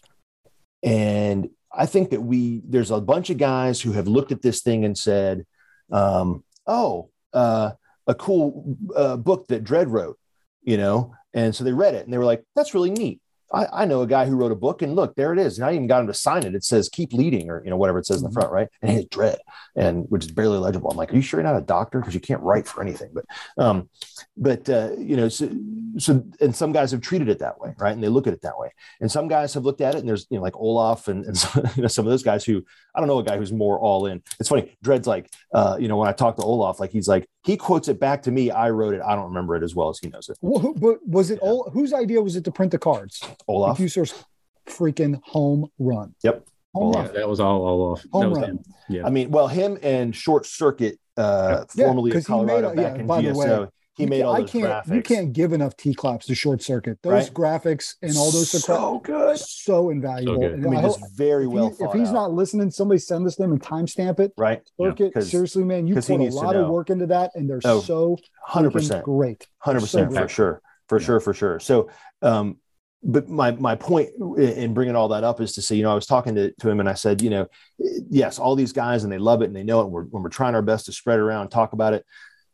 [0.83, 4.63] and I think that we there's a bunch of guys who have looked at this
[4.63, 5.47] thing and said,
[5.93, 7.73] um, oh, uh,
[8.11, 10.19] a cool uh, book that Dred wrote,
[10.63, 13.21] you know, and so they read it and they were like, that's really neat.
[13.53, 15.59] I, I, know a guy who wrote a book and look, there it is.
[15.59, 16.55] And I even got him to sign it.
[16.55, 18.69] It says keep leading or, you know, whatever it says in the front, right?
[18.81, 19.39] And his Dred
[19.75, 20.91] and which is barely legible.
[20.91, 21.99] I'm like, are you sure you're not a doctor?
[21.99, 23.11] Because you can't write for anything.
[23.13, 23.25] But,
[23.59, 23.89] um,
[24.37, 25.51] but, uh, you know, so,
[25.99, 27.93] so, and some guys have treated it that way, right?
[27.93, 28.71] And they look at it that way.
[29.01, 31.37] And some guys have looked at it and there's, you know, like Olaf and, and
[31.39, 33.81] some, you know, some of those guys who, I don't know a guy who's more
[33.81, 34.23] all in.
[34.39, 34.77] It's funny.
[34.83, 37.89] Dred's like, uh, you know, when I talk to Olaf, like he's like, he quotes
[37.89, 38.51] it back to me.
[38.51, 39.01] I wrote it.
[39.05, 40.37] I don't remember it as well as he knows it.
[40.41, 43.23] Well, but was it all, whose idea was it to print the cards?
[43.49, 43.77] Olaf.
[43.77, 44.25] Q Source
[44.67, 46.15] freaking home run.
[46.23, 46.47] Yep.
[46.75, 47.15] Home run.
[47.15, 48.05] That was all Olaf.
[48.13, 48.45] Home run.
[48.45, 48.65] Him.
[48.89, 49.07] Yeah.
[49.07, 53.07] I mean, well, him and Short Circuit, uh, yeah, formerly of Colorado, back yeah, in
[53.07, 53.33] by GSO.
[53.33, 53.69] The way,
[54.01, 54.95] he made all those I can't, graphics.
[54.95, 56.99] You can't give enough T claps to Short Circuit.
[57.03, 57.35] Those right?
[57.35, 60.43] graphics and all those so good, so invaluable.
[60.43, 60.67] So good.
[60.67, 61.69] I mean, it's very well.
[61.69, 62.15] If, he, if he's out.
[62.15, 64.33] not listening, somebody send this to him and timestamp it.
[64.37, 65.13] Right, Circuit.
[65.15, 68.19] Yeah, seriously, man, you put a lot of work into that, and they're oh, so
[68.45, 69.47] hundred percent great.
[69.59, 71.07] Hundred percent for sure, for yeah.
[71.07, 71.61] sure, for sure.
[71.61, 71.91] So,
[72.23, 72.59] um,
[73.03, 75.95] but my my point in bringing all that up is to say, you know, I
[75.95, 77.47] was talking to, to him and I said, you know,
[77.79, 79.85] yes, all these guys and they love it and they know it.
[79.85, 82.05] And we're, when we're trying our best to spread around, talk about it.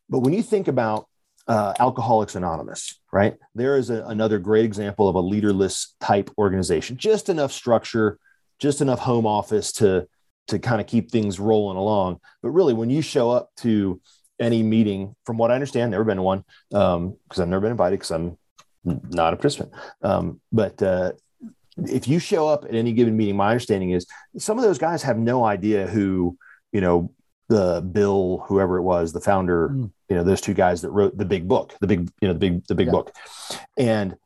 [0.09, 1.09] But when you think about
[1.49, 3.35] uh, Alcoholics Anonymous, right?
[3.55, 8.19] There is a, another great example of a leaderless type organization, just enough structure,
[8.59, 10.09] just enough home office to
[10.49, 12.21] to kind of keep things rolling along.
[12.43, 14.01] But really, when you show up to
[14.39, 17.73] any meeting, from what I understand, never been to one because um, I've never been
[17.73, 18.39] invited because I'm
[18.85, 19.73] not a participant.
[20.03, 21.13] Um, but uh,
[21.79, 24.07] if you show up at any given meeting, my understanding is
[24.39, 26.37] some of those guys have no idea who,
[26.73, 27.13] you know,
[27.49, 29.91] the Bill, whoever it was, the founder, mm.
[30.09, 32.41] you know, those two guys that wrote the big book, the big, you know, the
[32.41, 32.93] big, the big yeah.
[32.93, 33.13] book.
[33.77, 34.17] And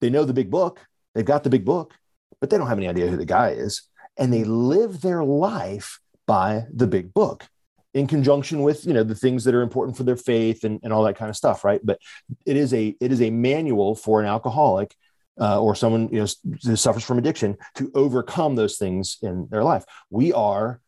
[0.00, 0.80] they know the big book,
[1.14, 1.94] they've got the big book,
[2.40, 3.82] but they don't have any idea who the guy is.
[4.16, 7.46] And they live their life by the big book
[7.92, 10.92] in conjunction with, you know, the things that are important for their faith and, and
[10.92, 11.64] all that kind of stuff.
[11.64, 11.80] Right.
[11.82, 12.00] But
[12.46, 14.94] it is a, it is a manual for an alcoholic
[15.40, 16.26] uh, or someone you know
[16.64, 19.84] who suffers from addiction to overcome those things in their life.
[20.10, 20.80] We are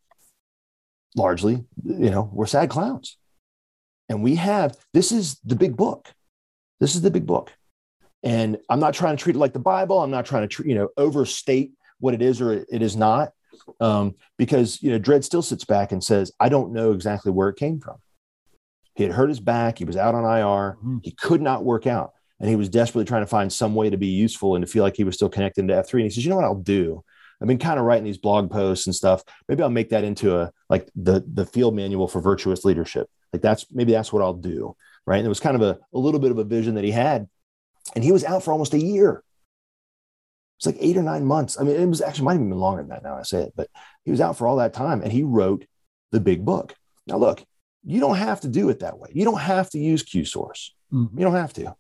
[1.16, 3.16] largely, you know, we're sad clowns.
[4.08, 6.12] And we have, this is the big book.
[6.78, 7.52] This is the big book.
[8.22, 10.00] And I'm not trying to treat it like the Bible.
[10.00, 13.32] I'm not trying to, you know, overstate what it is or it is not.
[13.80, 17.48] Um, because, you know, Dread still sits back and says, I don't know exactly where
[17.48, 17.96] it came from.
[18.94, 19.78] He had hurt his back.
[19.78, 20.76] He was out on IR.
[20.76, 20.98] Mm-hmm.
[21.02, 22.12] He could not work out.
[22.38, 24.82] And he was desperately trying to find some way to be useful and to feel
[24.82, 25.92] like he was still connected to F3.
[25.94, 27.02] And he says, you know what I'll do?
[27.40, 29.22] I've been kind of writing these blog posts and stuff.
[29.48, 33.08] Maybe I'll make that into a like the the field manual for virtuous leadership.
[33.32, 34.76] Like that's maybe that's what I'll do.
[35.06, 35.18] Right.
[35.18, 37.28] And it was kind of a, a little bit of a vision that he had.
[37.94, 39.22] And he was out for almost a year.
[40.58, 41.60] It's like eight or nine months.
[41.60, 43.52] I mean, it was actually might have been longer than that now I say it,
[43.54, 43.68] but
[44.04, 45.66] he was out for all that time and he wrote
[46.12, 46.74] the big book.
[47.06, 47.44] Now look,
[47.84, 49.10] you don't have to do it that way.
[49.12, 50.74] You don't have to use Q source.
[50.92, 51.18] Mm-hmm.
[51.18, 51.76] You don't have to.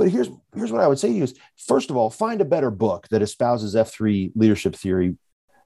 [0.00, 2.44] But here's here's what I would say to you is first of all, find a
[2.46, 5.18] better book that espouses F3 leadership theory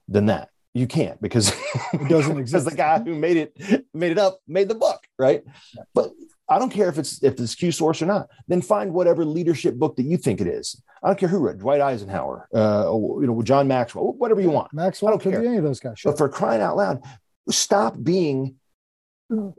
[0.09, 0.49] than that.
[0.73, 1.53] You can't because
[1.93, 2.65] it doesn't exist.
[2.65, 5.45] the guy who made it made it up made the book, right?
[5.93, 6.11] But
[6.49, 8.27] I don't care if it's if it's Q source or not.
[8.49, 10.81] Then find whatever leadership book that you think it is.
[11.01, 14.73] I don't care who wrote Dwight Eisenhower, uh, you know, John Maxwell, whatever you want.
[14.73, 15.41] Maxwell I don't could care.
[15.43, 15.97] be any of those guys.
[15.97, 16.11] Sure.
[16.11, 17.01] But for crying out loud,
[17.49, 18.55] stop being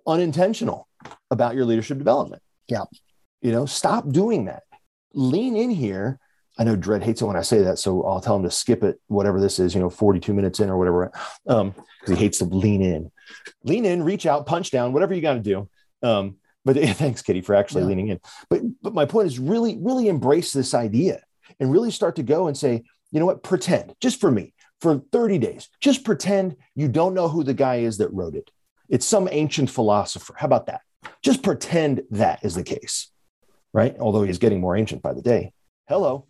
[0.07, 0.87] unintentional
[1.31, 2.43] about your leadership development.
[2.69, 2.85] Yeah.
[3.43, 4.65] You know, stop doing that
[5.15, 6.19] lean in here.
[6.59, 8.83] I know Dread hates it when I say that, so I'll tell him to skip
[8.83, 11.13] it, whatever this is, you know, 42 minutes in or whatever,
[11.47, 13.11] um, because he hates to lean in.
[13.63, 15.69] Lean in, reach out, punch down, whatever you got to do.
[16.03, 17.89] Um, but thanks, Kitty, for actually yeah.
[17.89, 18.21] leaning in.
[18.49, 21.21] But but my point is really, really embrace this idea
[21.61, 25.03] and really start to go and say, you know what, pretend just for me for
[25.13, 28.51] 30 days, just pretend you don't know who the guy is that wrote it.
[28.89, 30.35] It's some ancient philosopher.
[30.37, 30.83] How about that?
[31.23, 33.11] Just pretend that is the case
[33.77, 33.95] right?
[34.01, 35.53] Although he's getting more ancient by the day.
[35.87, 36.27] Hello.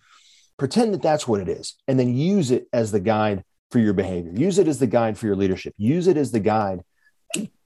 [0.59, 3.93] Pretend that that's what it is, and then use it as the guide for your
[3.93, 4.33] behavior.
[4.35, 5.73] Use it as the guide for your leadership.
[5.79, 6.83] Use it as the guide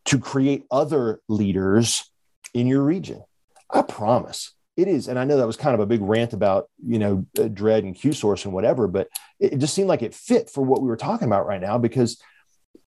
[0.04, 2.10] to create other leaders
[2.52, 3.22] in your region.
[3.70, 5.08] I promise it is.
[5.08, 7.84] And I know that was kind of a big rant about, you know, uh, dread
[7.84, 9.08] and Q source and whatever, but
[9.38, 12.20] it just seemed like it fit for what we were talking about right now because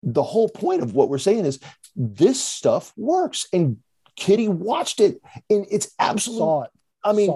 [0.02, 1.58] the whole point of what we're saying is
[1.96, 3.46] this stuff works.
[3.52, 3.78] And
[4.16, 6.68] Kitty watched it in its absolute,
[7.06, 7.32] I mean,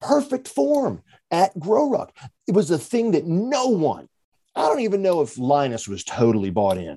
[0.00, 2.16] perfect form at Grow Ruck.
[2.48, 4.08] It was a thing that no one,
[4.56, 6.96] I don't even know if Linus was totally bought in.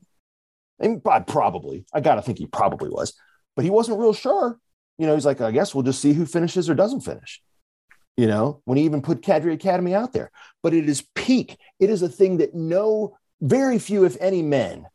[0.79, 3.13] And probably, I got to think he probably was,
[3.55, 4.57] but he wasn't real sure.
[4.97, 7.41] You know, he's like, I guess we'll just see who finishes or doesn't finish.
[8.15, 11.57] You know, when he even put Cadre Academy out there, but it is peak.
[11.79, 14.85] It is a thing that no, very few, if any, men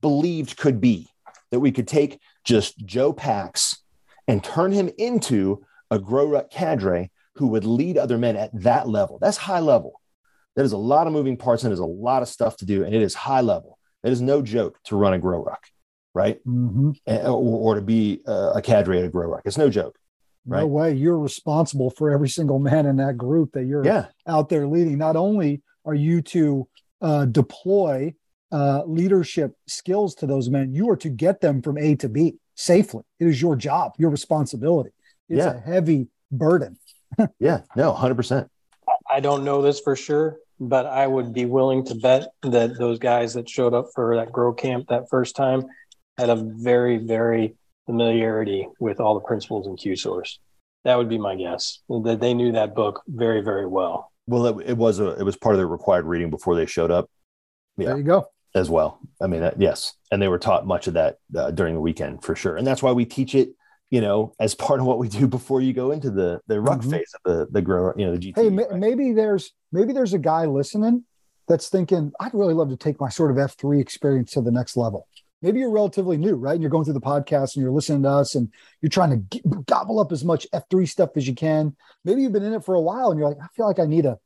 [0.00, 1.08] believed could be
[1.50, 3.82] that we could take just Joe Pax
[4.26, 8.88] and turn him into a grow ruck cadre who would lead other men at that
[8.88, 9.18] level.
[9.20, 10.00] That's high level.
[10.56, 12.84] That is a lot of moving parts and there's a lot of stuff to do,
[12.84, 13.78] and it is high level.
[14.02, 15.66] It is no joke to run a grow ruck,
[16.14, 16.44] right?
[16.46, 16.90] Mm-hmm.
[17.06, 19.42] Or, or, to be a cadre at a grow ruck.
[19.44, 19.98] It's no joke.
[20.46, 20.60] Right?
[20.60, 20.94] No way.
[20.94, 24.06] You're responsible for every single man in that group that you're yeah.
[24.26, 24.98] out there leading.
[24.98, 26.68] Not only are you to
[27.00, 28.14] uh, deploy
[28.50, 32.38] uh, leadership skills to those men, you are to get them from A to B
[32.54, 33.04] safely.
[33.20, 34.90] It is your job, your responsibility.
[35.28, 35.56] It's yeah.
[35.56, 36.78] a heavy burden.
[37.38, 38.48] yeah, no, 100%.
[39.10, 42.98] I don't know this for sure, but I would be willing to bet that those
[42.98, 45.64] guys that showed up for that grow camp that first time
[46.16, 47.56] had a very, very
[47.86, 50.38] familiarity with all the principles in Q source.
[50.84, 54.12] That would be my guess that they knew that book very, very well.
[54.26, 56.90] Well, it, it was a, it was part of their required reading before they showed
[56.90, 57.10] up.
[57.76, 57.88] Yeah.
[57.88, 59.00] There you go as well.
[59.20, 62.22] I mean, uh, yes, and they were taught much of that uh, during the weekend
[62.22, 63.50] for sure, and that's why we teach it.
[63.90, 66.80] You know, as part of what we do before you go into the the ruck
[66.80, 66.90] mm-hmm.
[66.90, 68.36] phase of the the grow, you know, the GT.
[68.36, 68.78] Hey, right?
[68.78, 71.04] maybe there's maybe there's a guy listening
[71.48, 74.52] that's thinking, I'd really love to take my sort of F three experience to the
[74.52, 75.08] next level.
[75.40, 76.52] Maybe you're relatively new, right?
[76.52, 79.16] And you're going through the podcast and you're listening to us and you're trying to
[79.16, 81.76] get, gobble up as much F3 stuff as you can.
[82.04, 83.86] Maybe you've been in it for a while and you're like, I feel like I
[83.86, 84.18] need a,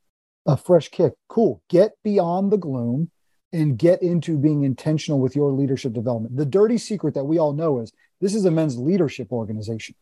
[0.47, 1.13] a fresh kick.
[1.29, 1.63] Cool.
[1.69, 3.11] Get beyond the gloom
[3.53, 6.37] and get into being intentional with your leadership development.
[6.37, 7.93] The dirty secret that we all know is
[8.23, 9.97] this is a men's leadership organization,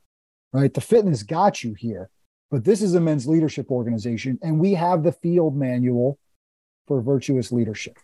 [0.53, 0.73] right?
[0.73, 2.11] The fitness got you here,
[2.51, 4.39] but this is a men's leadership organization.
[4.43, 6.19] And we have the field manual
[6.87, 7.99] for virtuous leadership.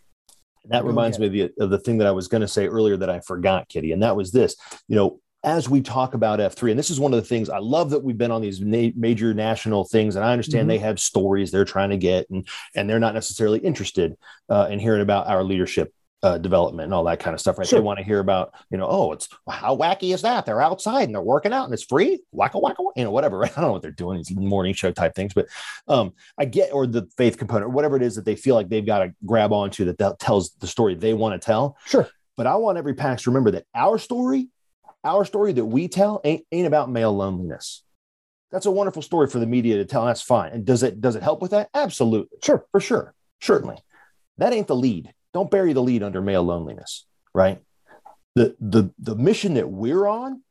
[0.65, 2.97] That reminds me of the, of the thing that I was going to say earlier
[2.97, 4.57] that I forgot, Kitty, and that was this.
[4.89, 7.59] You know, as we talk about F3, and this is one of the things I
[7.59, 10.69] love that we've been on these na- major national things, and I understand mm-hmm.
[10.69, 12.45] they have stories they're trying to get, and
[12.75, 14.17] and they're not necessarily interested
[14.49, 15.93] uh, in hearing about our leadership
[16.23, 17.67] uh, development and all that kind of stuff, right?
[17.67, 17.79] Sure.
[17.79, 20.45] They want to hear about, you know, oh, it's how wacky is that?
[20.45, 23.37] They're outside and they're working out and it's free, wacka wacka, you know, whatever.
[23.37, 23.51] Right?
[23.57, 25.47] I don't know what they're doing, these morning show type things, but
[25.87, 28.69] um, I get, or the faith component, or whatever it is that they feel like
[28.69, 31.77] they've got to grab onto that, that tells the story they want to tell.
[31.85, 32.09] Sure.
[32.35, 34.49] But I want every PAX to remember that our story,
[35.03, 37.83] our story that we tell ain't, ain't about male loneliness.
[38.51, 40.01] That's a wonderful story for the media to tell.
[40.01, 40.51] And that's fine.
[40.51, 41.69] And does it does it help with that?
[41.73, 42.37] Absolutely.
[42.41, 42.65] Sure.
[42.71, 43.13] For sure.
[43.41, 43.77] Certainly.
[44.37, 47.61] That ain't the lead don't bury the lead under male loneliness, right?
[48.35, 50.43] The, the, the mission that we're on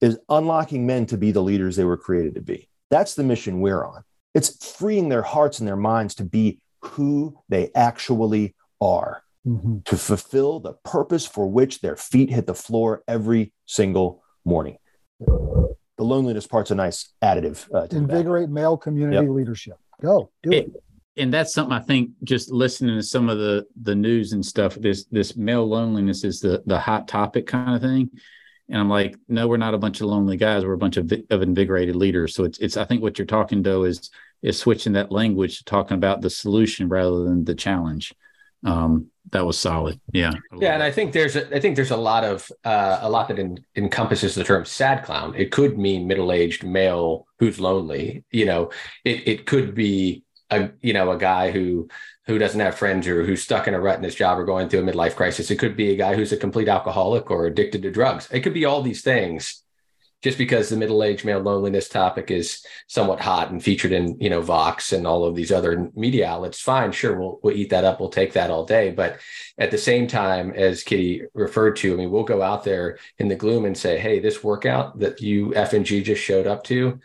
[0.00, 2.68] is unlocking men to be the leaders they were created to be.
[2.90, 4.04] That's the mission we're on.
[4.34, 9.78] It's freeing their hearts and their minds to be who they actually are, mm-hmm.
[9.86, 14.76] to fulfill the purpose for which their feet hit the floor every single morning.
[15.18, 17.66] The loneliness part's a nice additive.
[17.74, 19.34] Uh, Invigorate male community yep.
[19.34, 19.78] leadership.
[20.02, 20.82] Go do it, it
[21.16, 24.74] and that's something I think just listening to some of the the news and stuff.
[24.74, 28.10] This this male loneliness is the the hot topic kind of thing,
[28.68, 30.64] and I'm like, no, we're not a bunch of lonely guys.
[30.64, 32.34] We're a bunch of of invigorated leaders.
[32.34, 34.10] So it's it's I think what you're talking though is
[34.42, 38.14] is switching that language to talking about the solution rather than the challenge.
[38.64, 40.00] Um, that was solid.
[40.12, 40.32] Yeah.
[40.58, 43.28] Yeah, and I think there's a, I think there's a lot of uh, a lot
[43.28, 45.34] that encompasses the term sad clown.
[45.36, 48.24] It could mean middle aged male who's lonely.
[48.30, 48.70] You know,
[49.04, 51.88] it it could be a you know a guy who
[52.26, 54.68] who doesn't have friends or who's stuck in a rut in his job or going
[54.68, 55.50] through a midlife crisis.
[55.50, 58.28] It could be a guy who's a complete alcoholic or addicted to drugs.
[58.32, 59.62] It could be all these things.
[60.22, 64.40] Just because the middle-aged male loneliness topic is somewhat hot and featured in you know
[64.40, 68.00] Vox and all of these other media outlets, fine, sure, we'll we'll eat that up,
[68.00, 68.90] we'll take that all day.
[68.90, 69.20] But
[69.58, 73.28] at the same time, as Kitty referred to, I mean, we'll go out there in
[73.28, 76.64] the gloom and say, hey, this workout that you F and G just showed up
[76.64, 76.98] to,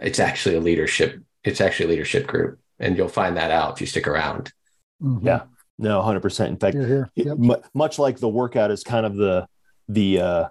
[0.00, 3.80] it's actually a leadership, it's actually a leadership group and you'll find that out if
[3.80, 4.52] you stick around.
[5.02, 5.26] Mm-hmm.
[5.26, 5.42] Yeah,
[5.78, 6.50] no, hundred percent.
[6.50, 6.76] In fact,
[7.14, 7.38] yep.
[7.38, 9.46] m- much like the workout is kind of the
[9.88, 10.48] the uh,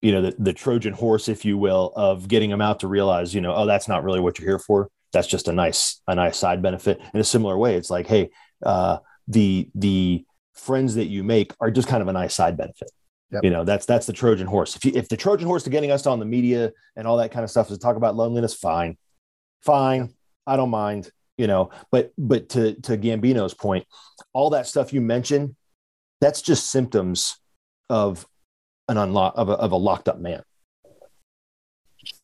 [0.00, 3.34] you know the, the Trojan horse, if you will, of getting them out to realize,
[3.34, 4.88] you know, oh, that's not really what you're here for.
[5.12, 7.00] That's just a nice a nice side benefit.
[7.12, 8.30] In a similar way, it's like, hey,
[8.64, 8.98] uh,
[9.28, 12.90] the the friends that you make are just kind of a nice side benefit.
[13.30, 13.44] Yep.
[13.44, 14.76] You know, that's that's the Trojan horse.
[14.76, 17.30] If you, if the Trojan horse to getting us on the media and all that
[17.30, 18.98] kind of stuff is to talk about loneliness, fine,
[19.60, 20.14] fine,
[20.46, 21.10] I don't mind
[21.42, 23.84] you know but but to to gambino's point
[24.32, 25.56] all that stuff you mentioned
[26.20, 27.36] that's just symptoms
[27.90, 28.24] of
[28.88, 30.40] an unlock of a, of a locked up man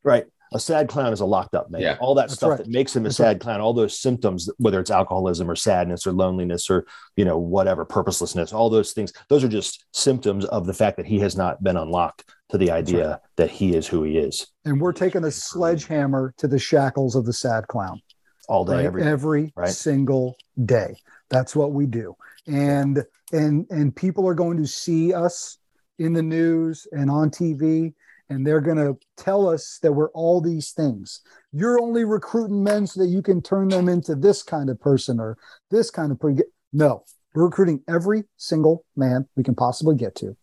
[0.04, 1.82] right a sad clown is a locked up man.
[1.82, 1.98] Yeah.
[2.00, 2.58] All that That's stuff right.
[2.58, 3.40] that makes him a That's sad right.
[3.40, 7.84] clown, all those symptoms, whether it's alcoholism or sadness or loneliness or, you know, whatever,
[7.84, 11.62] purposelessness, all those things, those are just symptoms of the fact that he has not
[11.62, 13.18] been unlocked to the idea right.
[13.36, 14.46] that he is who he is.
[14.64, 18.00] And we're taking a sledgehammer to the shackles of the sad clown
[18.48, 18.84] all day, right?
[18.84, 19.68] every, every right?
[19.68, 20.96] single day.
[21.30, 22.16] That's what we do.
[22.46, 25.58] And and and people are going to see us
[25.98, 27.92] in the news and on TV
[28.30, 31.22] and they're going to tell us that we're all these things.
[31.52, 35.18] You're only recruiting men so that you can turn them into this kind of person
[35.18, 35.38] or
[35.70, 36.42] this kind of person.
[36.72, 40.36] No, we're recruiting every single man we can possibly get to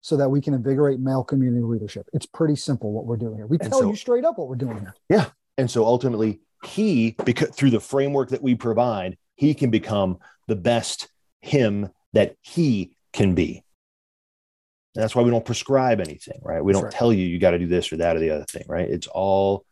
[0.00, 2.08] so that we can invigorate male community leadership.
[2.12, 3.46] It's pretty simple what we're doing here.
[3.46, 4.94] We tell so, you straight up what we're doing here.
[5.08, 5.26] Yeah.
[5.58, 10.56] And so ultimately, he because through the framework that we provide he can become the
[10.56, 11.08] best
[11.40, 13.64] him that he can be.
[14.94, 16.64] And that's why we don't prescribe anything right?
[16.64, 16.92] We don't right.
[16.92, 18.88] tell you you got to do this or that or the other thing right?
[18.88, 19.64] It's all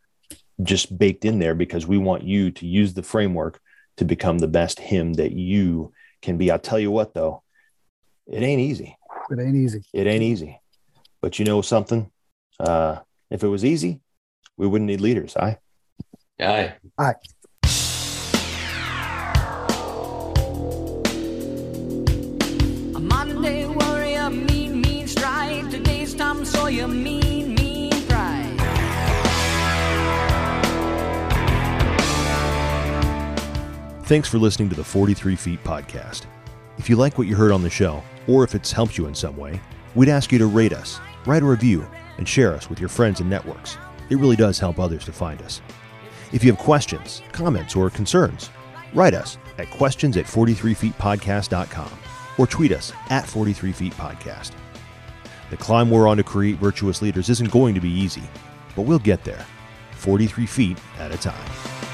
[0.61, 3.59] just baked in there because we want you to use the framework
[3.97, 6.51] to become the best him that you can be.
[6.51, 7.43] I'll tell you what though
[8.27, 8.97] it ain't easy.
[9.29, 9.83] It ain't easy.
[9.93, 10.59] It ain't easy.
[11.21, 12.11] But you know something?
[12.59, 12.99] Uh
[13.31, 14.01] if it was easy
[14.57, 15.57] we wouldn't need leaders i
[16.41, 16.73] Aye.
[16.97, 17.13] Aye.
[22.95, 25.69] A Monday warrior, mean, mean stride.
[25.69, 28.57] Today's Tom Sawyer, mean, mean pride.
[34.05, 36.23] Thanks for listening to the 43 Feet podcast.
[36.79, 39.13] If you like what you heard on the show, or if it's helped you in
[39.13, 39.61] some way,
[39.93, 41.85] we'd ask you to rate us, write a review,
[42.17, 43.77] and share us with your friends and networks.
[44.09, 45.61] It really does help others to find us.
[46.31, 48.49] If you have questions, comments, or concerns,
[48.93, 51.91] write us at questions at 43feetpodcast.com
[52.37, 54.51] or tweet us at 43feetpodcast.
[55.49, 58.23] The climb we're on to create virtuous leaders isn't going to be easy,
[58.75, 59.45] but we'll get there,
[59.91, 61.90] 43 feet at a time.